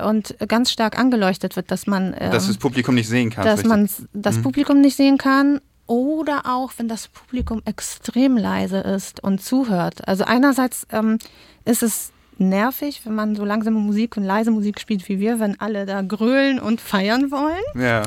und 0.00 0.36
ganz 0.48 0.70
stark 0.70 0.98
angeleuchtet 0.98 1.56
wird, 1.56 1.70
dass 1.70 1.86
man, 1.86 2.14
ähm, 2.18 2.30
dass 2.32 2.46
das 2.46 2.58
Publikum 2.58 2.94
nicht 2.94 3.08
sehen 3.08 3.30
kannst. 3.30 3.48
dass 3.48 3.64
man 3.64 3.88
das 4.12 4.36
Mhm. 4.38 4.42
Publikum 4.42 4.80
nicht 4.80 4.96
sehen 4.96 5.18
kann. 5.18 5.60
Oder 5.86 6.42
auch, 6.46 6.72
wenn 6.76 6.86
das 6.86 7.08
Publikum 7.08 7.62
extrem 7.64 8.36
leise 8.36 8.78
ist 8.78 9.22
und 9.24 9.42
zuhört. 9.42 10.06
Also 10.06 10.24
einerseits 10.24 10.86
ähm, 10.92 11.18
ist 11.64 11.82
es 11.82 12.12
nervig, 12.38 13.00
wenn 13.04 13.14
man 13.16 13.34
so 13.34 13.44
langsame 13.44 13.78
Musik 13.80 14.16
und 14.16 14.22
leise 14.22 14.50
Musik 14.52 14.78
spielt 14.80 15.08
wie 15.08 15.18
wir, 15.18 15.40
wenn 15.40 15.58
alle 15.60 15.86
da 15.86 16.00
grölen 16.02 16.60
und 16.60 16.80
feiern 16.80 17.30
wollen. 17.32 17.64
Ja, 17.74 18.02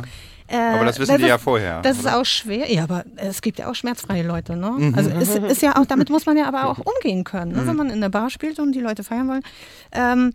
Äh, 0.48 0.58
aber 0.76 0.86
das 0.86 1.00
wissen 1.00 1.12
weil 1.12 1.18
die 1.20 1.26
ja 1.26 1.38
vorher. 1.38 1.82
Das 1.82 1.98
ist 1.98 2.06
oder? 2.06 2.20
auch 2.20 2.26
schwer. 2.26 2.72
Ja, 2.72 2.84
aber 2.84 3.06
es 3.16 3.42
gibt 3.42 3.60
ja 3.60 3.70
auch 3.70 3.76
schmerzfreie 3.76 4.24
Leute, 4.24 4.56
ne? 4.58 4.72
Mhm. 4.72 4.96
Also 4.96 5.10
es 5.10 5.36
ist 5.36 5.62
ja 5.62 5.76
auch, 5.78 5.86
damit 5.86 6.10
muss 6.10 6.26
man 6.26 6.36
ja 6.38 6.48
aber 6.48 6.68
auch 6.70 6.80
umgehen 6.86 7.24
können. 7.24 7.52
Ne? 7.54 7.62
Mhm. 7.62 7.68
Wenn 7.68 7.76
man 7.76 7.90
in 7.90 8.02
der 8.02 8.10
Bar 8.10 8.30
spielt 8.30 8.60
und 8.60 8.72
die 8.74 8.82
Leute 8.82 9.04
feiern 9.04 9.28
wollen. 9.30 9.44
Ähm, 9.92 10.34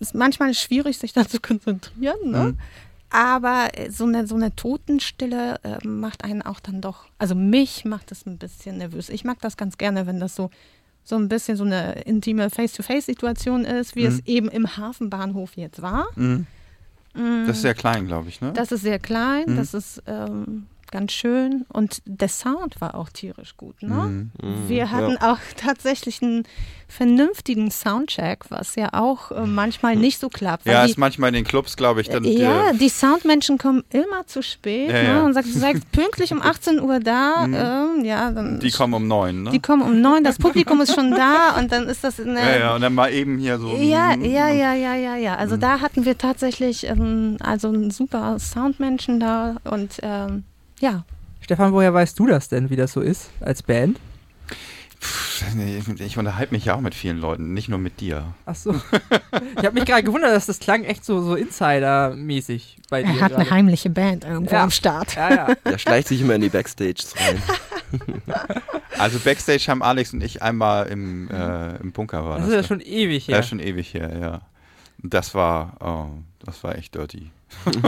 ist 0.00 0.14
manchmal 0.14 0.54
schwierig, 0.54 0.98
sich 0.98 1.12
da 1.14 1.26
zu 1.28 1.40
konzentrieren, 1.40 2.30
ne? 2.30 2.38
Mhm. 2.52 2.58
Aber 3.10 3.68
äh, 3.74 3.90
so 3.90 4.04
eine, 4.04 4.26
so 4.26 4.34
eine 4.34 4.54
Totenstille 4.56 5.60
äh, 5.62 5.86
macht 5.86 6.24
einen 6.24 6.42
auch 6.42 6.58
dann 6.60 6.80
doch, 6.80 7.06
also 7.18 7.34
mich 7.34 7.84
macht 7.84 8.10
das 8.10 8.26
ein 8.26 8.36
bisschen 8.38 8.78
nervös. 8.78 9.08
Ich 9.08 9.24
mag 9.24 9.40
das 9.40 9.56
ganz 9.56 9.78
gerne, 9.78 10.06
wenn 10.06 10.18
das 10.18 10.34
so, 10.34 10.50
so 11.04 11.14
ein 11.16 11.28
bisschen 11.28 11.56
so 11.56 11.62
eine 11.64 12.02
intime 12.02 12.50
Face-to-Face-Situation 12.50 13.64
ist, 13.64 13.94
wie 13.94 14.02
Mhm. 14.02 14.06
es 14.08 14.26
eben 14.26 14.48
im 14.48 14.76
Hafenbahnhof 14.76 15.56
jetzt 15.56 15.80
war. 15.82 16.06
Mhm. 16.16 16.46
Mm. 17.14 17.46
Das 17.46 17.56
ist 17.56 17.62
sehr 17.62 17.74
klein, 17.74 18.06
glaube 18.08 18.28
ich, 18.28 18.40
ne? 18.40 18.52
Das 18.52 18.72
ist 18.72 18.82
sehr 18.82 18.98
klein, 18.98 19.44
Mhm. 19.46 19.56
das 19.56 19.72
ist 19.72 20.02
ähm, 20.06 20.66
ganz 20.92 21.12
schön 21.12 21.64
und 21.68 22.02
der 22.04 22.28
Sound 22.28 22.80
war 22.80 22.94
auch 22.94 23.08
tierisch 23.10 23.56
gut. 23.56 23.82
Ne? 23.82 24.28
Mhm. 24.42 24.68
Wir 24.68 24.90
hatten 24.90 25.16
auch 25.18 25.38
tatsächlich 25.56 26.22
einen 26.22 26.44
vernünftigen 26.88 27.70
Soundcheck, 27.70 28.44
was 28.48 28.76
ja 28.76 28.90
auch 28.92 29.32
äh, 29.32 29.44
manchmal 29.44 29.96
nicht 29.96 30.20
so 30.20 30.28
klappt. 30.28 30.66
Ja, 30.66 30.84
die, 30.84 30.90
ist 30.92 30.98
manchmal 30.98 31.28
in 31.28 31.34
den 31.34 31.44
Clubs, 31.44 31.76
glaube 31.76 32.00
ich, 32.00 32.08
dann. 32.08 32.22
ja, 32.24 32.70
äh, 32.70 32.74
die 32.76 32.88
Soundmenschen 32.88 33.58
kommen 33.58 33.82
immer 33.90 34.26
zu 34.26 34.40
spät 34.42 34.88
Ja, 34.90 35.02
ne? 35.02 35.08
ja. 35.08 35.22
und 35.24 35.34
sagst, 35.34 35.54
du 35.54 35.58
sagst 35.58 35.90
pünktlich 35.92 36.32
um 36.32 36.40
18 36.42 36.80
Uhr 36.80 37.00
da, 37.00 37.46
Mhm. 37.46 37.54
ähm, 37.54 38.04
ja, 38.04 38.30
dann 38.30 38.60
die 38.60 38.70
kommen 38.70 38.94
um 38.94 39.06
neun, 39.08 39.42
ne? 39.42 39.50
die 39.50 39.60
kommen 39.60 39.82
um 39.82 40.00
neun, 40.00 40.22
das 40.24 40.38
Publikum 40.38 40.80
ist 40.80 40.94
schon 40.94 41.10
da 41.10 41.56
und 41.58 41.72
dann 41.72 41.88
ist 41.88 42.04
das 42.04 42.20
eine, 42.20 42.38
ja, 42.40 42.58
ja, 42.58 42.74
und 42.76 42.80
dann 42.82 42.94
mal 42.94 43.12
eben 43.12 43.36
hier 43.38 43.58
so. 43.58 43.68
ja, 43.76 44.16
mm, 44.16 44.22
ja, 44.24 44.46
und- 44.48 44.58
ja, 44.58 44.74
ja, 44.74 44.94
ja, 44.94 45.16
ja. 45.16 45.34
Also 45.36 45.56
Mhm. 45.56 45.60
da 45.60 45.80
hatten 45.80 46.04
wir 46.04 46.16
tatsächlich 46.16 46.86
ähm, 46.86 47.36
also 47.40 47.68
einen 47.68 47.90
super 47.90 48.38
Soundmenschen 48.38 49.18
da 49.20 49.56
und 49.64 49.98
ähm, 50.02 50.44
ja. 50.80 51.04
Stefan, 51.40 51.72
woher 51.72 51.94
weißt 51.94 52.18
du 52.18 52.26
das 52.26 52.48
denn, 52.48 52.70
wie 52.70 52.76
das 52.76 52.92
so 52.92 53.00
ist 53.00 53.30
als 53.40 53.62
Band? 53.62 53.98
Ich 56.04 56.16
unterhalte 56.18 56.52
mich 56.54 56.64
ja 56.64 56.74
auch 56.74 56.80
mit 56.80 56.94
vielen 56.94 57.18
Leuten, 57.18 57.52
nicht 57.52 57.68
nur 57.68 57.78
mit 57.78 58.00
dir. 58.00 58.34
Ach 58.46 58.54
so. 58.54 58.74
ich 58.74 59.64
habe 59.64 59.72
mich 59.72 59.84
gerade 59.84 60.02
gewundert, 60.02 60.32
dass 60.32 60.46
das 60.46 60.58
klang 60.58 60.82
echt 60.84 61.04
so, 61.04 61.20
so 61.22 61.34
Insider-mäßig 61.36 62.78
bei 62.88 63.02
dir. 63.02 63.10
Er 63.10 63.20
hat 63.20 63.32
eine 63.34 63.44
gerade. 63.44 63.50
heimliche 63.54 63.90
Band 63.90 64.24
irgendwo 64.24 64.54
Ja. 64.54 64.62
am 64.64 64.70
Start. 64.70 65.14
Ja, 65.14 65.30
ja. 65.34 65.54
Der 65.64 65.78
schleicht 65.78 66.08
sich 66.08 66.20
immer 66.22 66.34
in 66.34 66.40
die 66.40 66.48
Backstages 66.48 67.14
rein. 67.18 67.42
Also 68.98 69.18
Backstage 69.20 69.66
haben 69.68 69.82
Alex 69.82 70.12
und 70.14 70.22
ich 70.22 70.42
einmal 70.42 70.86
im, 70.86 71.30
äh, 71.30 71.76
im 71.76 71.92
Bunker 71.92 72.24
war 72.24 72.38
Das 72.38 72.48
ist 72.48 72.54
ja 72.54 72.62
schon 72.62 72.80
ewig 72.80 73.26
Ja, 73.26 73.36
her. 73.36 73.42
schon 73.42 73.60
ewig 73.60 73.92
her, 73.94 74.18
ja. 74.18 74.40
Das 75.02 75.34
war, 75.34 75.74
oh, 75.80 76.18
das 76.44 76.64
war 76.64 76.76
echt 76.76 76.94
dirty. 76.94 77.30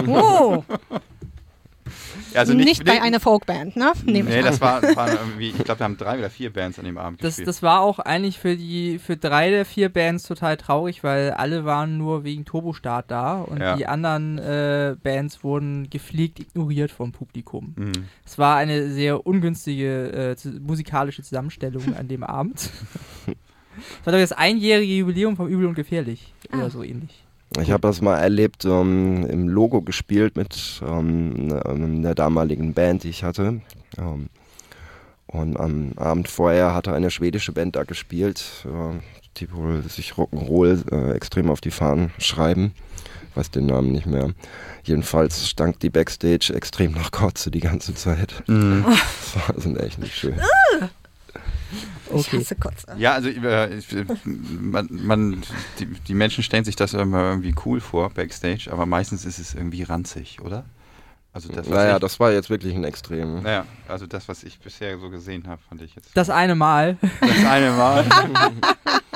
Oh, 0.06 0.62
Also 2.34 2.54
nicht, 2.54 2.66
nicht, 2.66 2.84
bei 2.84 3.00
einer 3.02 3.20
Folkband, 3.20 3.76
ne? 3.76 3.92
Nehme 4.04 4.30
Nee, 4.30 4.38
ich 4.38 4.44
das 4.44 4.60
war, 4.60 4.82
waren 4.96 5.12
irgendwie, 5.20 5.48
ich 5.50 5.64
glaube, 5.64 5.80
wir 5.80 5.84
haben 5.84 5.96
drei 5.96 6.18
oder 6.18 6.30
vier 6.30 6.52
Bands 6.52 6.78
an 6.78 6.84
dem 6.84 6.98
Abend 6.98 7.22
Das, 7.22 7.28
gespielt. 7.36 7.48
das 7.48 7.62
war 7.62 7.80
auch 7.80 7.98
eigentlich 7.98 8.38
für 8.38 8.56
die 8.56 8.98
für 8.98 9.16
drei 9.16 9.50
der 9.50 9.64
vier 9.64 9.88
Bands 9.88 10.24
total 10.24 10.56
traurig, 10.56 11.02
weil 11.04 11.30
alle 11.32 11.64
waren 11.64 11.98
nur 11.98 12.24
wegen 12.24 12.44
Turbostart 12.44 13.10
da 13.10 13.40
und 13.40 13.60
Ja. 13.60 13.76
die 13.76 13.86
anderen 13.86 14.38
äh, 14.38 14.96
Bands 15.02 15.42
wurden 15.44 15.88
gepflegt 15.90 16.40
ignoriert 16.40 16.90
vom 16.90 17.12
Publikum. 17.12 17.74
Mhm. 17.76 17.92
Es 18.24 18.38
war 18.38 18.56
eine 18.56 18.90
sehr 18.90 19.26
ungünstige 19.26 20.30
äh, 20.32 20.36
zu- 20.36 20.50
musikalische 20.60 21.22
Zusammenstellung 21.22 21.94
an 21.96 22.08
dem 22.08 22.22
Abend. 22.22 22.70
Es 23.26 24.06
war 24.06 24.12
doch 24.12 24.18
das 24.20 24.32
einjährige 24.32 24.92
Jubiläum 24.94 25.36
vom 25.36 25.46
Übel 25.48 25.66
und 25.66 25.74
Gefährlich 25.74 26.34
Ah. 26.50 26.58
oder 26.58 26.70
so 26.70 26.82
ähnlich. 26.82 27.24
Ich 27.60 27.70
habe 27.70 27.80
das 27.80 28.00
mal 28.02 28.18
erlebt, 28.18 28.64
ähm, 28.64 29.26
im 29.26 29.48
Logo 29.48 29.80
gespielt 29.82 30.36
mit 30.36 30.82
ähm, 30.86 31.48
ne- 31.48 31.62
ähm, 31.66 32.02
der 32.02 32.14
damaligen 32.14 32.74
Band, 32.74 33.04
die 33.04 33.08
ich 33.08 33.24
hatte. 33.24 33.60
Ähm, 33.96 34.28
und 35.26 35.56
am 35.58 35.92
Abend 35.96 36.28
vorher 36.28 36.74
hatte 36.74 36.92
eine 36.94 37.10
schwedische 37.10 37.52
Band 37.52 37.76
da 37.76 37.84
gespielt, 37.84 38.44
äh, 38.66 38.98
die 39.38 39.52
wohl 39.52 39.82
sich 39.82 40.12
Rock'n'Roll 40.12 40.90
äh, 40.92 41.12
extrem 41.14 41.50
auf 41.50 41.60
die 41.60 41.70
Fahnen 41.70 42.10
schreiben. 42.18 42.72
Ich 43.30 43.36
weiß 43.36 43.50
den 43.50 43.66
Namen 43.66 43.92
nicht 43.92 44.06
mehr. 44.06 44.30
Jedenfalls 44.84 45.48
stank 45.48 45.80
die 45.80 45.90
Backstage 45.90 46.52
extrem 46.54 46.92
nach 46.92 47.10
Kotze 47.10 47.50
die 47.50 47.60
ganze 47.60 47.94
Zeit. 47.94 48.42
Mhm. 48.46 48.84
Das 48.86 49.48
war 49.48 49.60
sind 49.60 49.78
echt 49.80 49.98
nicht 49.98 50.14
schön. 50.14 50.34
Ich 52.14 52.26
Okay. 52.28 52.38
hasse 52.40 52.56
Kotze. 52.56 52.86
Ja, 52.96 53.12
also 53.14 53.28
äh, 53.28 53.74
ich, 53.78 53.92
äh, 53.92 54.04
man, 54.24 54.88
man, 54.90 55.42
die, 55.78 55.86
die 55.86 56.14
Menschen 56.14 56.42
stellen 56.42 56.64
sich 56.64 56.76
das 56.76 56.94
immer 56.94 57.30
irgendwie 57.30 57.54
cool 57.64 57.80
vor, 57.80 58.10
Backstage, 58.10 58.68
aber 58.70 58.86
meistens 58.86 59.24
ist 59.24 59.38
es 59.38 59.54
irgendwie 59.54 59.82
ranzig, 59.82 60.40
oder? 60.40 60.64
Also 61.32 61.48
das, 61.50 61.66
was 61.66 61.74
Naja, 61.74 61.94
ich, 61.96 62.00
das 62.00 62.18
war 62.18 62.32
jetzt 62.32 62.50
wirklich 62.50 62.74
ein 62.74 62.84
Extrem. 62.84 63.42
naja, 63.42 63.66
also 63.86 64.06
das, 64.06 64.28
was 64.28 64.42
ich 64.44 64.58
bisher 64.58 64.98
so 64.98 65.10
gesehen 65.10 65.46
habe, 65.46 65.60
fand 65.68 65.82
ich 65.82 65.94
jetzt 65.94 66.10
Das 66.16 66.30
eine 66.30 66.54
Mal. 66.54 66.96
das 67.20 67.44
eine 67.44 67.70
Mal. 67.72 68.04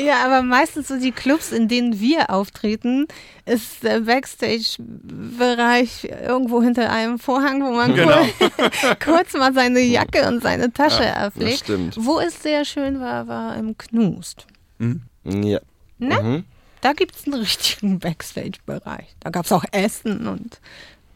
Ja, 0.00 0.24
aber 0.24 0.42
meistens 0.42 0.88
so 0.88 0.98
die 0.98 1.12
Clubs, 1.12 1.52
in 1.52 1.68
denen 1.68 2.00
wir 2.00 2.30
auftreten, 2.30 3.06
ist 3.46 3.82
der 3.82 4.00
Backstage-Bereich 4.00 6.08
irgendwo 6.26 6.62
hinter 6.62 6.90
einem 6.90 7.18
Vorhang, 7.18 7.62
wo 7.62 7.70
man 7.72 7.94
Genau. 7.94 8.24
kurz, 8.38 8.98
kurz 9.04 9.32
mal 9.34 9.52
seine 9.54 9.80
Jacke 9.80 10.26
und 10.28 10.42
seine 10.42 10.72
Tasche 10.72 11.02
Das 11.02 11.16
erpflegt. 11.16 11.58
stimmt. 11.60 11.96
Wo 11.98 12.18
es 12.20 12.42
sehr 12.42 12.64
schön 12.64 13.00
war, 13.00 13.26
war 13.28 13.56
im 13.56 13.76
Knust. 13.78 14.46
Hm? 14.78 15.02
Ja. 15.24 15.60
Ne? 15.98 16.22
Mhm. 16.22 16.44
Da 16.80 16.92
gibt 16.92 17.16
es 17.16 17.24
einen 17.26 17.34
richtigen 17.34 17.98
Backstage-Bereich. 17.98 19.16
Da 19.20 19.30
gab 19.30 19.44
es 19.46 19.52
auch 19.52 19.64
Essen 19.72 20.26
und 20.28 20.60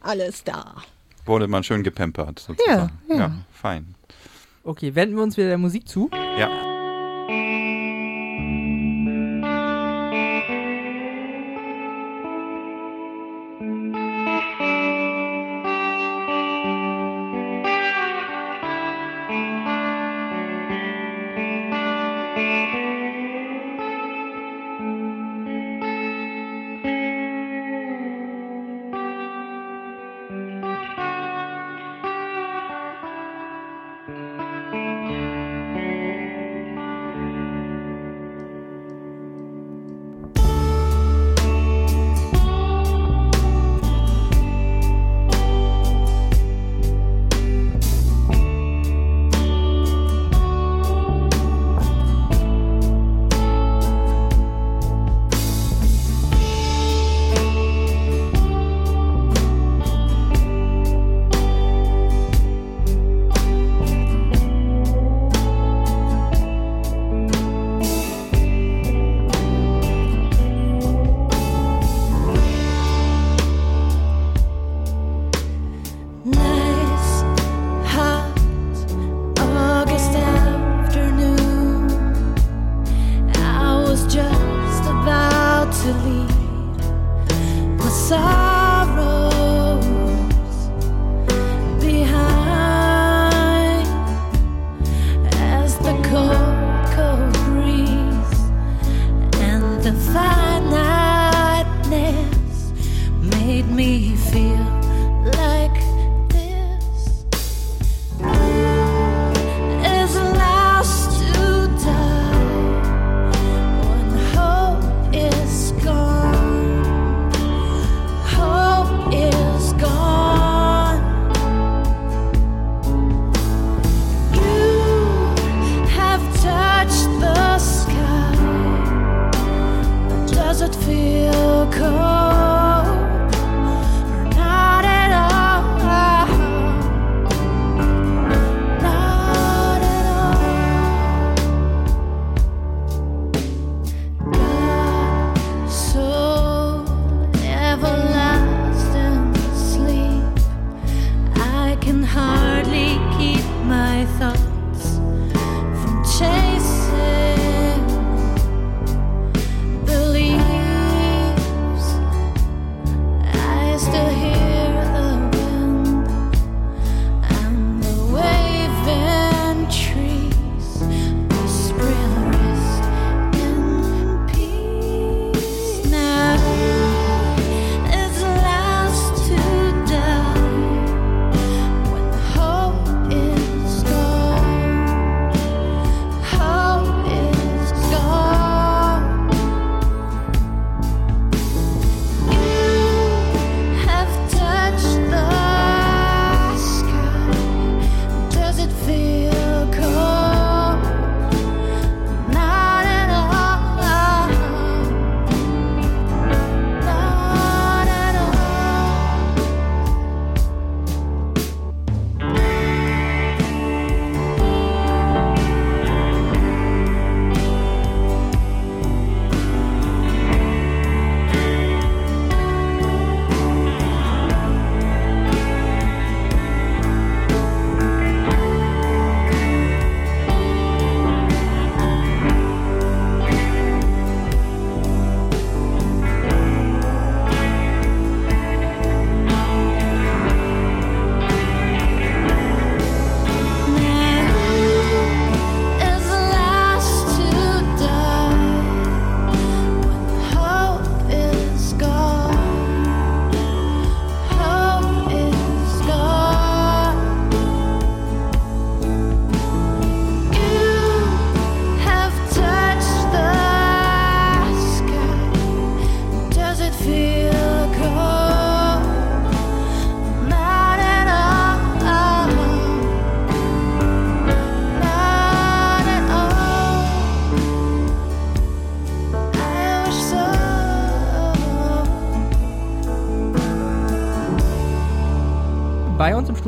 alles 0.00 0.42
da. 0.44 0.76
Wurde 1.24 1.46
man 1.46 1.62
schön 1.62 1.84
gepampert, 1.84 2.40
sozusagen. 2.40 2.90
Ja, 3.08 3.16
ja. 3.16 3.30
fein. 3.52 3.94
Okay, 4.64 4.94
wenden 4.94 5.16
wir 5.16 5.22
uns 5.22 5.36
wieder 5.36 5.48
der 5.48 5.58
Musik 5.58 5.88
zu. 5.88 6.10
Ja. 6.38 6.48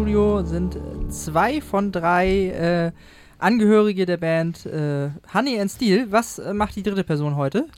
Studio 0.05 0.45
sind 0.45 0.77
zwei 1.09 1.63
von 1.63 1.91
drei 1.91 2.49
äh, 2.51 2.93
Angehörige 3.39 4.05
der 4.05 4.19
Band 4.19 4.67
äh, 4.67 5.09
Honey 5.33 5.59
and 5.59 5.71
Steel. 5.71 6.13
Was 6.13 6.39
äh, 6.39 6.53
macht 6.53 6.77
die 6.77 6.83
dritte 6.83 7.05
Person 7.05 7.37
heute? 7.37 7.69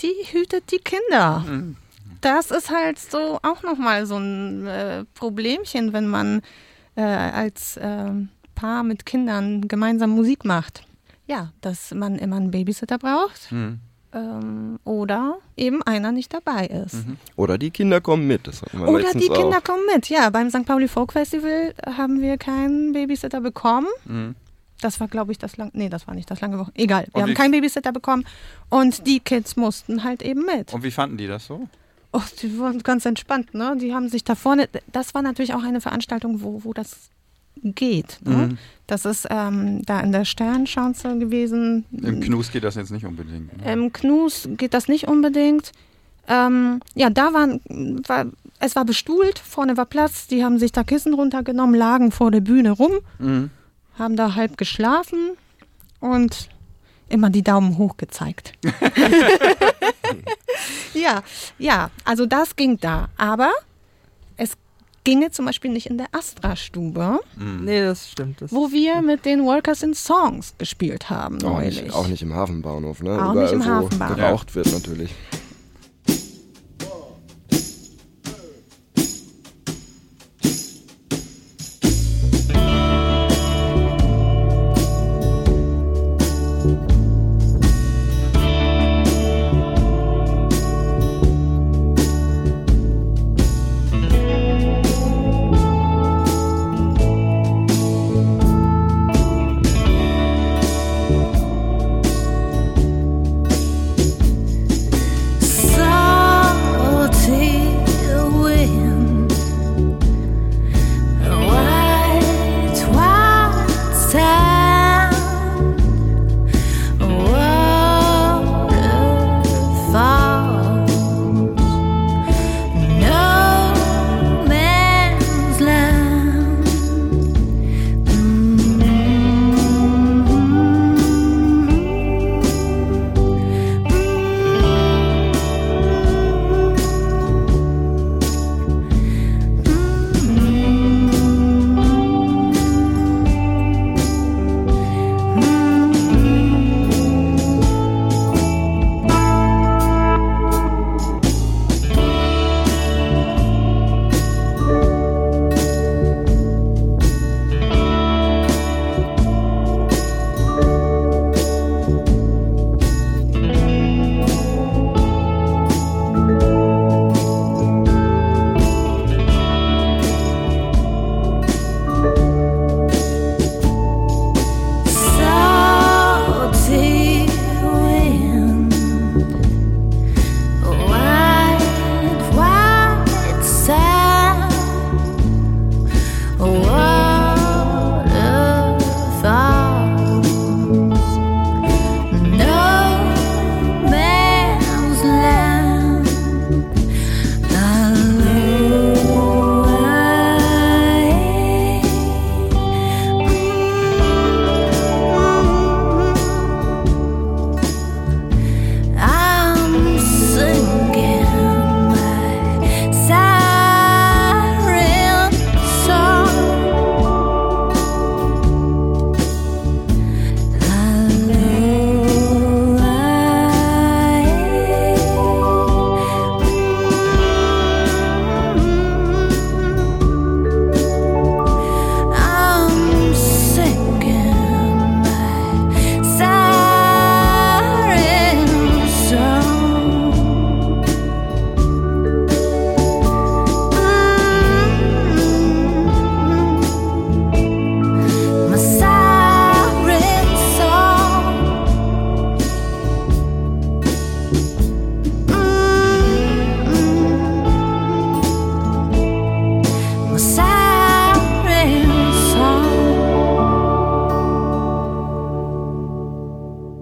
Die 0.00 0.12
hütet 0.32 0.72
die 0.72 0.78
Kinder. 0.78 1.44
Das 2.22 2.50
ist 2.50 2.70
halt 2.70 2.98
so 2.98 3.38
auch 3.44 3.62
nochmal 3.62 4.04
so 4.06 4.16
ein 4.16 4.66
äh, 4.66 5.04
Problemchen, 5.14 5.92
wenn 5.92 6.08
man 6.08 6.42
äh, 6.96 7.02
als 7.02 7.78
ähm, 7.80 8.30
Paar 8.56 8.82
mit 8.82 9.06
Kindern 9.06 9.68
gemeinsam 9.68 10.10
Musik 10.10 10.44
macht. 10.44 10.82
Ja, 11.28 11.52
dass 11.60 11.94
man 11.94 12.18
immer 12.18 12.34
einen 12.34 12.50
Babysitter 12.50 12.98
braucht 12.98 13.52
ähm, 14.12 14.78
oder 14.84 15.38
eben 15.56 15.82
einer 15.82 16.12
nicht 16.12 16.32
dabei 16.34 16.66
ist. 16.66 16.96
Oder 17.36 17.58
die 17.58 17.70
Kinder 17.70 18.00
kommen 18.00 18.26
mit. 18.26 18.46
Das 18.46 18.62
hatten 18.62 18.80
wir 18.80 18.88
Oder 18.88 19.12
die 19.14 19.28
Kinder 19.28 19.58
auch. 19.58 19.64
kommen 19.64 19.82
mit. 19.94 20.08
Ja, 20.08 20.30
beim 20.30 20.50
St. 20.50 20.64
Pauli 20.66 20.88
Folk 20.88 21.12
Festival 21.12 21.74
haben 21.96 22.20
wir 22.20 22.36
keinen 22.38 22.92
Babysitter 22.92 23.40
bekommen. 23.40 23.86
Das 24.80 24.98
war, 25.00 25.08
glaube 25.08 25.32
ich, 25.32 25.38
das 25.38 25.56
lang. 25.56 25.70
Nee, 25.74 25.88
das 25.88 26.06
war 26.06 26.14
nicht 26.14 26.30
das 26.30 26.40
lange 26.40 26.58
Woche. 26.58 26.72
Egal. 26.74 27.06
Wir 27.12 27.16
Und 27.16 27.22
haben 27.22 27.34
keinen 27.34 27.50
Babysitter 27.52 27.92
bekommen. 27.92 28.24
Und 28.68 29.06
die 29.06 29.20
Kids 29.20 29.56
mussten 29.56 30.04
halt 30.04 30.22
eben 30.22 30.44
mit. 30.44 30.72
Und 30.72 30.82
wie 30.82 30.90
fanden 30.90 31.16
die 31.18 31.26
das 31.26 31.46
so? 31.46 31.68
Oh, 32.12 32.22
die 32.42 32.58
waren 32.58 32.80
ganz 32.82 33.04
entspannt, 33.06 33.54
ne? 33.54 33.76
Die 33.80 33.94
haben 33.94 34.08
sich 34.08 34.24
da 34.24 34.34
vorne. 34.34 34.68
Das 34.90 35.14
war 35.14 35.22
natürlich 35.22 35.54
auch 35.54 35.62
eine 35.62 35.80
Veranstaltung, 35.80 36.42
wo, 36.42 36.64
wo 36.64 36.72
das 36.72 37.10
geht. 37.62 38.18
Ne? 38.24 38.36
Mhm. 38.48 38.58
Das 38.86 39.04
ist 39.04 39.26
ähm, 39.30 39.82
da 39.86 40.00
in 40.00 40.12
der 40.12 40.24
Sternschanze 40.24 41.16
gewesen. 41.18 41.84
Im 41.92 42.20
Knus 42.20 42.50
geht 42.50 42.64
das 42.64 42.74
jetzt 42.74 42.90
nicht 42.90 43.06
unbedingt. 43.06 43.56
ne? 43.64 43.72
Im 43.72 43.92
Knus 43.92 44.48
geht 44.56 44.74
das 44.74 44.88
nicht 44.88 45.06
unbedingt. 45.08 45.72
Ähm, 46.28 46.80
ja, 46.94 47.10
da 47.10 47.32
waren, 47.32 47.60
war, 48.06 48.26
es 48.58 48.76
war 48.76 48.84
bestuhlt, 48.84 49.38
vorne 49.38 49.76
war 49.76 49.86
Platz, 49.86 50.26
die 50.26 50.44
haben 50.44 50.58
sich 50.58 50.72
da 50.72 50.84
Kissen 50.84 51.14
runtergenommen, 51.14 51.74
lagen 51.74 52.12
vor 52.12 52.30
der 52.30 52.40
Bühne 52.40 52.72
rum, 52.72 52.92
Mhm. 53.18 53.50
haben 53.98 54.16
da 54.16 54.34
halb 54.34 54.56
geschlafen 54.56 55.30
und 56.00 56.48
immer 57.08 57.30
die 57.30 57.42
Daumen 57.42 57.78
hoch 57.78 57.96
gezeigt. 57.96 58.52
ja, 60.94 61.22
ja, 61.58 61.90
also 62.04 62.26
das 62.26 62.56
ging 62.56 62.78
da. 62.78 63.08
Aber 63.16 63.50
ginge 65.04 65.30
zum 65.30 65.46
Beispiel 65.46 65.70
nicht 65.70 65.86
in 65.86 65.98
der 65.98 66.06
Astra-Stube, 66.12 67.20
Nee, 67.36 67.82
das 67.82 68.10
stimmt. 68.10 68.40
Das 68.42 68.52
wo 68.52 68.70
wir 68.70 69.00
mit 69.02 69.24
den 69.24 69.44
Workers 69.44 69.82
in 69.82 69.94
Songs 69.94 70.54
gespielt 70.58 71.08
haben 71.10 71.42
Auch 71.42 71.54
neulich. 71.58 71.82
nicht, 71.82 71.94
auch 71.94 72.06
nicht 72.08 72.22
im 72.22 72.34
Hafenbahnhof, 72.34 73.02
ne? 73.02 73.12
Auch 73.12 73.32
Überall, 73.32 73.42
nicht 73.44 73.52
im 73.52 73.60
wo 73.60 73.64
Hafenbahnhof. 73.66 74.16
geraucht 74.16 74.54
wird 74.54 74.72
natürlich. 74.72 75.10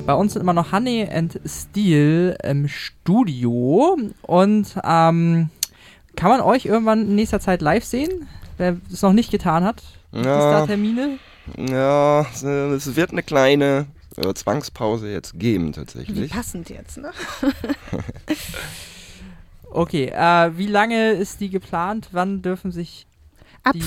Bei 0.08 0.14
uns 0.14 0.32
sind 0.32 0.40
immer 0.40 0.54
noch 0.54 0.72
Honey 0.72 1.06
and 1.06 1.38
Steel 1.44 2.34
im 2.42 2.66
Studio. 2.66 3.98
Und 4.22 4.74
ähm, 4.82 5.50
kann 6.16 6.30
man 6.30 6.40
euch 6.40 6.64
irgendwann 6.64 7.02
in 7.02 7.14
nächster 7.14 7.40
Zeit 7.40 7.60
live 7.60 7.84
sehen? 7.84 8.26
Wer 8.56 8.78
es 8.90 9.02
noch 9.02 9.12
nicht 9.12 9.30
getan 9.30 9.64
hat? 9.64 9.82
Gibt 10.12 10.24
es 10.24 10.32
da 10.32 10.60
Ja, 10.60 10.66
Termine? 10.66 11.18
ja, 11.58 12.22
es 12.22 12.96
wird 12.96 13.10
eine 13.10 13.22
kleine 13.22 13.84
äh, 14.16 14.32
Zwangspause 14.32 15.10
jetzt 15.10 15.38
geben 15.38 15.68
Wie 15.68 15.72
tatsächlich. 15.72 16.30
passend 16.32 16.70
jetzt, 16.70 16.96
ne? 16.96 17.10
Okay, 19.70 20.06
äh, 20.06 20.56
wie 20.56 20.68
lange 20.68 21.10
ist 21.10 21.42
die 21.42 21.50
geplant? 21.50 22.08
Wann 22.12 22.40
dürfen 22.40 22.72
sich 22.72 23.06
Ab, 23.62 23.74
die 23.74 23.82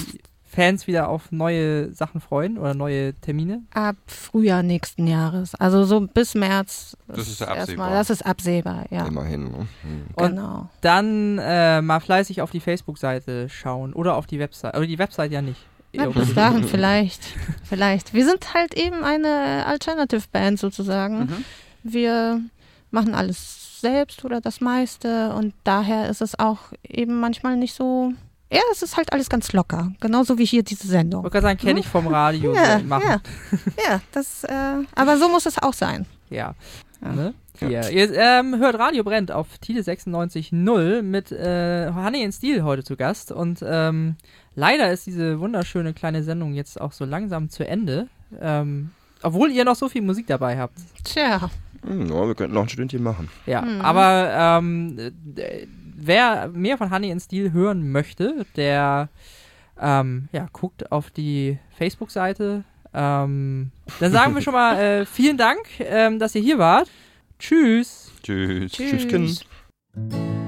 Fans 0.53 0.85
wieder 0.85 1.07
auf 1.07 1.31
neue 1.31 1.93
Sachen 1.93 2.19
freuen 2.19 2.57
oder 2.57 2.73
neue 2.73 3.13
Termine? 3.21 3.61
ab 3.73 3.95
Frühjahr 4.05 4.63
nächsten 4.63 5.07
Jahres. 5.07 5.55
Also 5.55 5.85
so 5.85 6.01
bis 6.01 6.35
März. 6.35 6.97
Das 7.07 7.19
ist 7.29 7.39
ja 7.39 7.47
erstmal- 7.47 7.61
absehbar. 7.61 7.89
Das 7.91 8.09
ist 8.09 8.25
absehbar, 8.25 8.85
ja. 8.89 9.05
Immerhin. 9.07 9.43
Ne? 9.45 9.67
Hm. 9.83 10.03
Und 10.15 10.29
Genau. 10.35 10.69
dann 10.81 11.37
äh, 11.39 11.81
mal 11.81 12.01
fleißig 12.01 12.41
auf 12.41 12.51
die 12.51 12.59
Facebook-Seite 12.59 13.47
schauen 13.47 13.93
oder 13.93 14.15
auf 14.15 14.27
die 14.27 14.39
Website. 14.39 14.75
Aber 14.75 14.85
die 14.85 14.99
Website 14.99 15.31
ja 15.31 15.41
nicht. 15.41 15.65
Ja, 15.93 16.07
bis 16.07 16.33
dahin 16.33 16.63
vielleicht. 16.67 17.21
Vielleicht. 17.63 18.13
Wir 18.13 18.25
sind 18.25 18.53
halt 18.53 18.73
eben 18.73 19.03
eine 19.05 19.65
Alternative 19.65 20.23
Band 20.31 20.59
sozusagen. 20.59 21.19
Mhm. 21.19 21.45
Wir 21.83 22.41
machen 22.91 23.15
alles 23.15 23.79
selbst 23.79 24.25
oder 24.25 24.41
das 24.41 24.59
meiste 24.61 25.33
und 25.33 25.53
daher 25.63 26.09
ist 26.09 26.21
es 26.21 26.37
auch 26.37 26.59
eben 26.87 27.19
manchmal 27.21 27.55
nicht 27.55 27.73
so. 27.73 28.11
Ja, 28.51 28.59
es 28.71 28.81
ist 28.81 28.97
halt 28.97 29.13
alles 29.13 29.29
ganz 29.29 29.53
locker. 29.53 29.91
Genauso 30.01 30.37
wie 30.37 30.45
hier 30.45 30.61
diese 30.63 30.83
Ich 30.83 30.89
Sendung. 30.89 31.23
gerade 31.23 31.41
sagen, 31.41 31.57
kenne 31.59 31.79
ich 31.79 31.87
vom 31.87 32.07
Radio 32.07 32.53
Ja, 32.53 32.79
so 32.79 32.85
machen. 32.85 33.03
ja. 33.07 33.21
Ja, 33.87 34.01
das, 34.11 34.43
äh, 34.43 34.53
aber 34.95 35.17
so 35.17 35.29
muss 35.29 35.45
es 35.45 35.57
auch 35.57 35.73
sein. 35.73 36.05
Ja. 36.29 36.53
Ja. 37.01 37.11
Ne? 37.13 37.33
Hier. 37.59 37.89
Ihr 37.91 38.13
ähm, 38.13 38.57
hört 38.57 38.77
Radio 38.77 39.03
Brennt 39.03 39.31
auf 39.31 39.57
Tide 39.59 39.81
96.0 39.81 41.01
mit 41.01 41.31
äh, 41.31 41.91
Honey 41.93 42.23
in 42.23 42.31
Steel 42.31 42.63
heute 42.63 42.83
zu 42.83 42.95
Gast. 42.95 43.31
Und 43.31 43.63
ähm, 43.65 44.15
leider 44.55 44.91
ist 44.91 45.05
diese 45.05 45.39
wunderschöne 45.39 45.93
kleine 45.93 46.23
Sendung 46.23 46.53
jetzt 46.53 46.79
auch 46.81 46.91
so 46.91 47.05
langsam 47.05 47.49
zu 47.49 47.67
Ende. 47.67 48.07
Ähm, 48.39 48.91
obwohl 49.23 49.51
ihr 49.51 49.63
noch 49.65 49.75
so 49.75 49.89
viel 49.89 50.01
Musik 50.01 50.27
dabei 50.27 50.57
habt. 50.57 50.75
Tja, 51.03 51.49
Hm, 51.85 52.09
ja, 52.09 52.27
wir 52.27 52.35
könnten 52.35 52.53
noch 52.53 52.61
ein 52.63 52.69
Stündchen 52.69 53.01
machen. 53.01 53.27
Ja, 53.47 53.61
Mhm. 53.63 53.81
aber 53.81 54.29
ähm, 54.59 54.97
äh, 55.35 55.65
wer 56.03 56.49
mehr 56.49 56.77
von 56.77 56.91
Honey 56.91 57.09
in 57.09 57.19
Steel 57.19 57.51
hören 57.51 57.91
möchte, 57.91 58.45
der 58.55 59.09
ähm, 59.79 60.29
ja, 60.31 60.47
guckt 60.51 60.91
auf 60.91 61.09
die 61.09 61.59
Facebook-Seite. 61.77 62.63
Ähm, 62.93 63.71
dann 63.99 64.11
sagen 64.11 64.35
wir 64.35 64.41
schon 64.41 64.53
mal 64.53 64.77
äh, 64.77 65.05
vielen 65.05 65.37
Dank, 65.37 65.59
ähm, 65.79 66.19
dass 66.19 66.35
ihr 66.35 66.41
hier 66.41 66.57
wart. 66.57 66.89
Tschüss. 67.39 68.11
Tschüss. 68.21 68.71
Tschüss, 68.71 69.07
Kind. 69.07 70.40